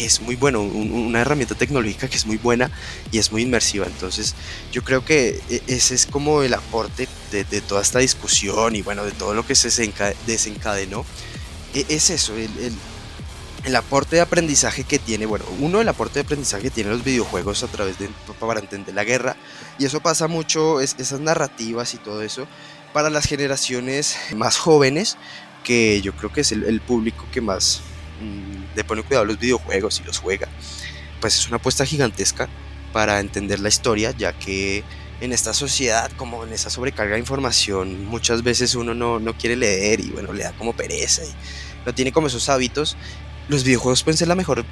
es 0.00 0.20
muy 0.20 0.34
bueno, 0.34 0.62
una 0.62 1.20
herramienta 1.20 1.54
tecnológica 1.54 2.08
que 2.08 2.16
es 2.16 2.26
muy 2.26 2.36
buena 2.36 2.70
y 3.12 3.18
es 3.18 3.30
muy 3.30 3.42
inmersiva. 3.42 3.86
Entonces 3.86 4.34
yo 4.72 4.82
creo 4.82 5.04
que 5.04 5.40
e, 5.48 5.62
ese 5.66 5.94
es 5.94 6.06
como 6.06 6.42
el 6.42 6.54
aporte 6.54 7.08
de, 7.30 7.60
toda 7.60 7.82
esta 7.82 7.98
discusión 7.98 8.76
y 8.76 8.82
bueno, 8.82 9.04
de 9.04 9.12
todo 9.12 9.34
lo 9.34 9.46
que 9.46 9.54
se 9.54 9.68
desencadenó. 10.26 11.04
E, 11.74 11.86
es 11.88 12.10
eso, 12.10 12.34
el, 12.36 13.76
aporte 13.76 14.16
de 14.16 14.22
aprendizaje 14.22 14.84
que 14.84 14.98
tiene, 14.98 15.26
bueno, 15.26 15.44
uno 15.58 15.80
el 15.80 15.88
aporte 15.88 16.14
de 16.14 16.20
aprendizaje 16.20 16.64
que 16.64 16.70
tienen 16.70 16.92
los 16.92 17.04
videojuegos 17.04 17.62
a 17.62 17.66
través 17.66 17.98
de, 17.98 18.08
para 18.38 18.60
entender 18.60 18.94
la 18.94 19.04
guerra, 19.04 19.36
y 19.78 19.86
eso 19.86 20.00
pasa 20.00 20.28
mucho, 20.28 20.80
esas 20.80 21.20
narrativas 21.20 21.94
y 21.94 21.96
todo 21.96 22.22
eso, 22.22 22.46
para 22.92 23.08
las 23.08 23.24
generaciones 23.26 24.16
más 24.36 24.58
jóvenes, 24.58 25.16
que 25.64 26.00
yo 26.02 26.14
creo 26.14 26.32
que 26.32 26.42
es 26.42 26.52
el, 26.52 26.80
público 26.82 27.26
que 27.32 27.40
más 27.40 27.80
mm, 28.20 28.63
le 28.74 28.84
pone 28.84 29.02
cuidado 29.02 29.24
a 29.24 29.26
los 29.26 29.38
videojuegos 29.38 30.00
y 30.00 30.04
los 30.04 30.18
juega, 30.18 30.48
pues 31.20 31.36
es 31.36 31.48
una 31.48 31.56
apuesta 31.56 31.86
gigantesca 31.86 32.48
para 32.92 33.20
entender 33.20 33.60
la 33.60 33.68
historia, 33.68 34.12
ya 34.12 34.32
que 34.32 34.84
en 35.20 35.32
esta 35.32 35.54
sociedad, 35.54 36.10
como 36.16 36.44
en 36.44 36.52
esa 36.52 36.70
sobrecarga 36.70 37.14
de 37.14 37.20
información, 37.20 38.04
muchas 38.06 38.42
veces 38.42 38.74
uno 38.74 38.94
no, 38.94 39.18
no 39.18 39.36
quiere 39.36 39.56
leer 39.56 40.00
y 40.00 40.10
bueno, 40.10 40.32
le 40.32 40.44
da 40.44 40.52
como 40.52 40.74
pereza 40.74 41.24
y 41.24 41.34
no 41.86 41.94
tiene 41.94 42.12
como 42.12 42.26
esos 42.26 42.48
hábitos. 42.48 42.96
Los 43.48 43.64
videojuegos 43.64 44.02
pueden 44.02 44.18
ser 44.18 44.28
la 44.28 44.34
mejor 44.34 44.64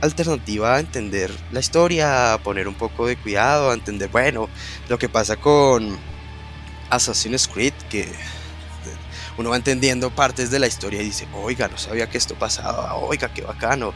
alternativa 0.00 0.76
a 0.76 0.80
entender 0.80 1.30
la 1.52 1.60
historia, 1.60 2.34
a 2.34 2.38
poner 2.38 2.68
un 2.68 2.74
poco 2.74 3.06
de 3.06 3.16
cuidado, 3.16 3.70
a 3.70 3.74
entender, 3.74 4.10
bueno, 4.10 4.48
lo 4.88 4.98
que 4.98 5.08
pasa 5.08 5.36
con 5.36 5.98
Assassin's 6.90 7.48
Creed, 7.48 7.74
que 7.88 8.08
uno 9.38 9.50
va 9.50 9.56
entendiendo 9.56 10.10
partes 10.10 10.50
de 10.50 10.58
la 10.58 10.66
historia 10.66 11.02
y 11.02 11.04
dice, 11.04 11.26
oiga, 11.34 11.68
no 11.68 11.76
sabía 11.78 12.08
que 12.08 12.18
esto 12.18 12.34
pasaba, 12.34 12.94
oiga, 12.94 13.28
qué 13.32 13.42
bacano. 13.42 13.92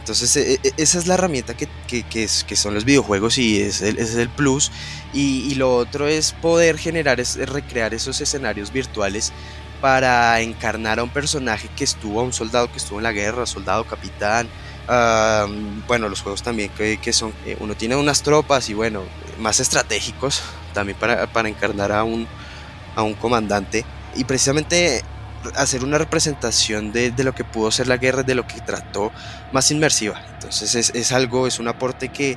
Entonces 0.00 0.36
e, 0.36 0.54
e, 0.62 0.72
esa 0.78 0.98
es 0.98 1.06
la 1.06 1.14
herramienta 1.14 1.54
que, 1.54 1.68
es, 2.14 2.44
que 2.44 2.56
son 2.56 2.72
los 2.72 2.86
videojuegos 2.86 3.36
y 3.36 3.60
es 3.60 3.82
el, 3.82 3.98
es 3.98 4.14
el 4.14 4.30
plus. 4.30 4.72
Y, 5.12 5.54
lo 5.56 5.76
otro 5.76 6.08
es 6.08 6.32
poder 6.32 6.78
generar, 6.78 7.20
es 7.20 7.36
recrear 7.36 7.92
esos 7.92 8.20
escenarios 8.20 8.72
virtuales 8.72 9.32
para 9.80 10.40
encarnar 10.40 10.98
a 10.98 11.04
un 11.04 11.10
personaje 11.10 11.68
que 11.76 11.84
estuvo, 11.84 12.20
a 12.20 12.22
un 12.22 12.32
soldado 12.32 12.70
que 12.70 12.78
estuvo 12.78 12.98
en 12.98 13.04
la 13.04 13.12
guerra, 13.12 13.44
soldado, 13.46 13.84
capitán. 13.84 14.48
bueno, 15.86 16.08
los 16.08 16.22
juegos 16.22 16.42
también 16.42 16.70
que, 16.70 16.96
que 16.98 17.12
son, 17.12 17.32
eh, 17.44 17.56
uno 17.60 17.74
tiene 17.74 17.94
unas 17.96 18.22
tropas 18.22 18.70
y 18.70 18.74
bueno, 18.74 19.02
más 19.38 19.60
estratégicos 19.60 20.42
también 20.72 20.98
para, 20.98 21.26
para 21.26 21.48
encarnar 21.48 21.92
a 21.92 22.04
un, 22.04 22.26
a 22.96 23.02
un 23.02 23.14
comandante 23.14 23.84
y 24.18 24.24
precisamente 24.24 25.04
hacer 25.54 25.84
una 25.84 25.96
representación 25.96 26.92
de, 26.92 27.12
de, 27.12 27.22
lo 27.24 27.34
que 27.34 27.44
pudo 27.44 27.70
ser 27.70 27.86
la 27.86 27.96
guerra, 27.96 28.24
de 28.24 28.34
lo 28.34 28.46
que 28.46 28.60
trató 28.60 29.12
más 29.52 29.70
inmersiva. 29.70 30.20
Entonces 30.34 30.74
es, 30.74 30.90
es 30.94 31.12
algo, 31.12 31.46
es 31.46 31.60
un 31.60 31.68
aporte 31.68 32.08
que, 32.08 32.36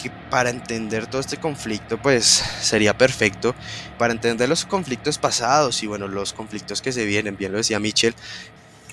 que, 0.00 0.10
para 0.30 0.50
entender 0.50 1.08
todo 1.08 1.20
este 1.20 1.38
conflicto 1.38 2.00
pues 2.00 2.24
sería 2.60 2.96
perfecto, 2.96 3.56
para 3.98 4.12
entender 4.12 4.48
los 4.48 4.64
conflictos 4.64 5.18
pasados 5.18 5.82
y 5.82 5.88
bueno, 5.88 6.06
los 6.06 6.32
conflictos 6.32 6.80
que 6.80 6.92
se 6.92 7.04
vienen, 7.04 7.36
bien 7.36 7.50
lo 7.50 7.58
decía 7.58 7.80
Mitchell, 7.80 8.14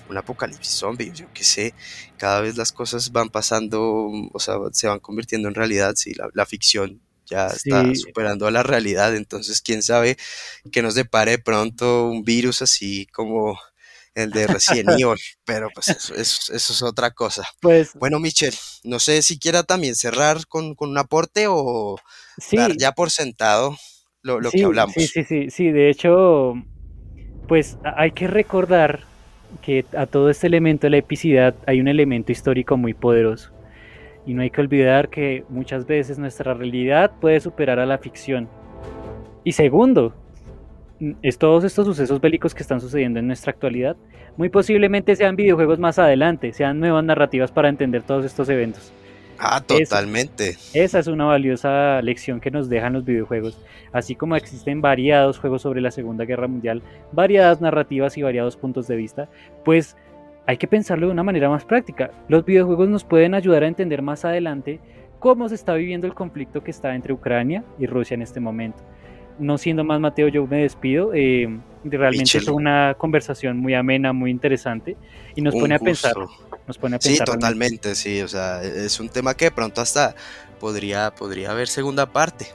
un 0.10 0.17
apocalipsis 0.17 0.74
zombie, 0.76 1.12
yo 1.13 1.28
qué 1.34 1.43
sé, 1.43 1.76
cada 2.17 2.41
vez 2.41 2.58
las 2.58 2.72
cosas 2.72 3.12
van 3.12 3.30
pasando, 3.30 4.10
o 4.34 4.39
sea, 4.39 4.56
se 4.72 4.88
van 4.88 5.00
convirtiendo 5.00 5.48
en 5.48 5.54
realidad, 5.54 5.93
si 5.96 6.15
la, 6.15 6.30
la 6.34 6.48
ficción 6.48 7.00
ya 7.26 7.48
está 7.48 7.94
superando 7.96 8.48
a 8.48 8.52
la 8.52 8.64
realidad, 8.64 9.16
entonces 9.16 9.62
quién 9.62 9.82
sabe 9.82 10.18
que 10.72 10.82
nos 10.82 10.96
depare 10.96 11.38
pronto 11.38 12.08
un 12.08 12.24
virus 12.24 12.62
así 12.62 13.08
como 13.08 13.58
el 14.16 14.32
de 14.32 14.48
Resident 14.48 14.90
Evil, 15.00 15.20
pero 15.46 15.70
pues 15.74 15.90
eso, 15.90 16.54
es 16.54 16.82
otra 16.82 17.12
cosa. 17.12 17.44
Pues, 17.62 17.94
bueno, 17.96 18.20
Michelle, 18.20 18.58
no 18.84 19.00
sé 19.00 19.22
si 19.22 19.40
quiera 19.40 19.64
también 19.64 19.96
cerrar 19.96 20.46
con, 20.48 20.76
un 20.78 20.98
aporte 20.98 21.46
o 21.48 21.98
dar 22.52 22.76
ya 22.78 22.92
por 22.92 23.12
sentado 23.12 23.78
lo, 24.22 24.40
que 24.52 24.64
hablamos. 24.64 24.94
Sí, 24.96 25.08
sí, 25.08 25.24
sí, 25.24 25.50
sí, 25.50 25.72
de 25.72 25.90
hecho, 25.90 26.54
pues 27.48 27.78
hay 27.84 28.12
que 28.12 28.28
recordar 28.28 29.02
que 29.62 29.86
a 29.96 30.06
todo 30.06 30.30
este 30.30 30.48
elemento 30.48 30.88
de 30.88 30.92
la 30.92 30.98
epicidad 30.98 31.56
hay 31.68 31.80
un 31.80 31.88
elemento 31.88 32.32
histórico 32.32 32.78
muy 32.78 32.94
poderoso. 32.94 33.53
Y 34.26 34.34
no 34.34 34.42
hay 34.42 34.50
que 34.50 34.62
olvidar 34.62 35.10
que 35.10 35.44
muchas 35.50 35.86
veces 35.86 36.18
nuestra 36.18 36.54
realidad 36.54 37.12
puede 37.20 37.40
superar 37.40 37.80
a 37.80 37.86
la 37.86 37.98
ficción. 37.98 38.48
Y 39.44 39.52
segundo, 39.52 40.14
es 41.22 41.38
todos 41.38 41.64
estos 41.64 41.86
sucesos 41.86 42.22
bélicos 42.22 42.56
que 42.56 42.64
están 42.64 42.80
sucediendo 42.80 43.20
en 43.20 43.28
nuestra 43.28 43.52
actualidad, 43.52 43.98
muy 44.38 44.50
posiblemente 44.50 45.16
sean 45.16 45.36
videojuegos 45.36 45.80
más 45.80 46.00
adelante, 46.00 46.54
sean 46.54 46.80
nuevas 46.80 47.04
narrativas 47.04 47.52
para 47.52 47.70
entender 47.70 48.04
todos 48.04 48.26
estos 48.26 48.50
eventos. 48.50 48.92
Ah, 49.38 49.62
totalmente. 49.62 50.56
esa 50.74 51.00
es 51.00 51.08
una 51.08 51.26
valiosa 51.26 52.02
lección 52.02 52.40
que 52.40 52.52
nos 52.52 52.70
dejan 52.70 52.94
los 52.94 53.04
videojuegos. 53.04 53.60
Así 53.92 54.16
como 54.16 54.36
existen 54.36 54.80
variados 54.80 55.38
juegos 55.38 55.64
sobre 55.64 55.82
la 55.82 55.92
Segunda 55.92 56.24
Guerra 56.24 56.48
Mundial, 56.48 56.82
variadas 57.12 57.60
narrativas 57.60 58.18
y 58.18 58.22
variados 58.22 58.56
puntos 58.56 58.88
de 58.88 58.96
vista, 58.96 59.30
pues 59.66 59.98
hay 60.45 60.58
que 60.58 60.67
pensarlo 60.67 61.08
de 61.08 61.13
una 61.13 61.23
manera 61.23 61.49
más 61.49 61.65
práctica. 61.65 62.12
Los 62.27 62.45
videojuegos 62.45 62.89
nos 62.89 63.03
pueden 63.03 63.34
ayudar 63.34 63.63
a 63.63 63.67
entender 63.67 64.01
más 64.01 64.25
adelante 64.25 64.79
cómo 65.19 65.47
se 65.47 65.56
está 65.56 65.73
viviendo 65.73 66.06
el 66.06 66.13
conflicto 66.13 66.63
que 66.63 66.71
está 66.71 66.95
entre 66.95 67.13
Ucrania 67.13 67.63
y 67.79 67.86
Rusia 67.86 68.15
en 68.15 68.21
este 68.21 68.39
momento. 68.39 68.84
No 69.39 69.58
siendo 69.58 69.84
más 69.84 70.00
Mateo, 70.00 70.28
yo 70.28 70.46
me 70.48 70.62
despido. 70.62 71.13
Eh, 71.13 71.60
realmente 71.84 72.38
es 72.38 72.48
una 72.48 72.96
conversación 72.98 73.58
muy 73.58 73.74
amena, 73.74 74.13
muy 74.13 74.32
interesante 74.32 74.96
y 75.36 75.41
nos 75.41 75.54
pone 75.54 75.76
a 75.76 75.80
pensar. 75.80 76.13
Nos 76.67 76.78
pone 76.78 76.96
a 76.96 77.00
pensar. 77.00 77.28
Sí, 77.28 77.32
totalmente, 77.32 77.96
sí. 77.96 78.22
O 78.22 78.28
sea, 78.28 78.63
es 78.63 79.00
un 79.00 79.10
tema 79.10 79.36
que 79.36 79.46
de 79.46 79.52
pronto 79.52 79.82
hasta 79.82 80.15
podría, 80.60 81.13
podría 81.13 81.52
haber 81.52 81.67
segunda 81.67 82.12
parte. 82.12 82.48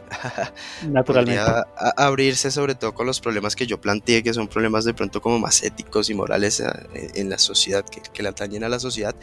Naturalmente. 0.88 1.42
Podría 1.42 1.66
abrirse 1.96 2.50
sobre 2.50 2.74
todo 2.74 2.94
con 2.94 3.06
los 3.06 3.20
problemas 3.20 3.54
que 3.54 3.66
yo 3.66 3.80
planteé, 3.80 4.22
que 4.22 4.32
son 4.32 4.48
problemas 4.48 4.84
de 4.84 4.94
pronto 4.94 5.20
como 5.20 5.38
más 5.38 5.62
éticos 5.62 6.08
y 6.08 6.14
morales 6.14 6.60
eh, 6.60 7.10
en 7.14 7.28
la 7.28 7.38
sociedad, 7.38 7.84
que, 7.84 8.00
que 8.00 8.22
le 8.22 8.30
atañen 8.30 8.64
a 8.64 8.68
la 8.68 8.78
sociedad. 8.78 9.14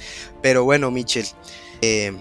Pero 0.41 0.65
bueno, 0.65 0.91
Michel, 0.91 1.25
eh, 1.81 2.13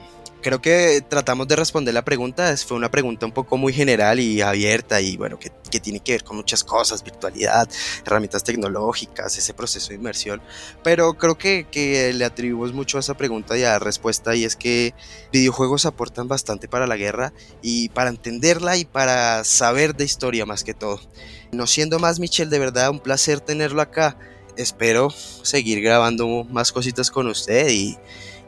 creo 0.45 0.61
que 0.61 1.03
tratamos 1.09 1.49
de 1.49 1.57
responder 1.57 1.95
la 1.95 2.05
pregunta. 2.05 2.55
Fue 2.59 2.77
una 2.77 2.91
pregunta 2.91 3.25
un 3.25 3.33
poco 3.33 3.57
muy 3.57 3.73
general 3.73 4.21
y 4.21 4.43
abierta 4.43 5.01
y 5.01 5.17
bueno, 5.17 5.39
que, 5.39 5.51
tiene 5.81 6.01
que 6.01 6.13
ver 6.13 6.23
con 6.23 6.37
muchas 6.37 6.63
cosas, 6.63 7.03
virtualidad, 7.03 7.69
herramientas 8.07 8.45
tecnológicas, 8.45 9.37
ese 9.39 9.55
proceso 9.55 9.89
de 9.89 9.95
inmersión. 9.95 10.43
Pero 10.85 11.15
creo 11.15 11.37
que, 11.37 11.67
que 11.69 12.13
le 12.13 12.27
atribuimos 12.27 12.75
mucho 12.75 12.99
a 12.99 13.01
esa 13.01 13.15
pregunta 13.15 13.57
y 13.57 13.65
a 13.65 13.71
la 13.71 13.79
respuesta 13.79 14.37
y 14.37 14.45
es 14.45 14.55
que 14.55 14.95
videojuegos 15.33 15.87
aportan 15.87 16.29
bastante 16.29 16.69
para 16.69 16.87
la 16.87 16.97
guerra 16.97 17.33
y 17.63 17.89
para 17.89 18.11
entenderla 18.11 18.77
y 18.77 18.85
para 18.85 19.45
saber 19.45 19.97
de 19.97 20.05
historia 20.05 20.45
más 20.45 20.63
que 20.63 20.75
todo. 20.75 21.01
No 21.53 21.67
siendo 21.67 21.99
más, 21.99 22.21
Michelle, 22.21 22.51
de 22.51 22.59
verdad 22.59 22.91
un 22.91 23.01
placer 23.01 23.41
tenerlo 23.41 23.81
acá. 23.81 24.19
Espero 24.57 25.11
seguir 25.11 25.81
grabando 25.81 26.45
más 26.45 26.71
cositas 26.71 27.11
con 27.11 27.29
usted 27.29 27.71
y 27.71 27.97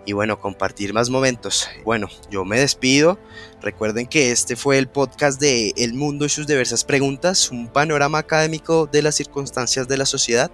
y 0.06 0.12
bueno, 0.12 0.40
compartir 0.40 0.94
más 0.94 1.10
momentos. 1.10 1.68
Bueno, 1.84 2.08
yo 2.30 2.44
me 2.44 2.60
despido. 2.60 3.18
Recuerden 3.60 4.06
que 4.06 4.30
este 4.30 4.56
fue 4.56 4.78
el 4.78 4.88
podcast 4.88 5.40
de 5.40 5.74
El 5.76 5.92
Mundo 5.94 6.24
y 6.24 6.28
sus 6.28 6.46
diversas 6.46 6.84
preguntas, 6.84 7.50
un 7.50 7.68
panorama 7.68 8.18
académico 8.18 8.86
de 8.86 9.02
las 9.02 9.16
circunstancias 9.16 9.88
de 9.88 9.98
la 9.98 10.06
sociedad. 10.06 10.50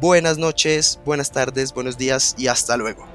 Buenas 0.00 0.38
noches, 0.38 0.98
buenas 1.04 1.30
tardes, 1.30 1.74
buenos 1.74 1.98
días 1.98 2.34
y 2.38 2.46
hasta 2.46 2.76
luego. 2.76 3.06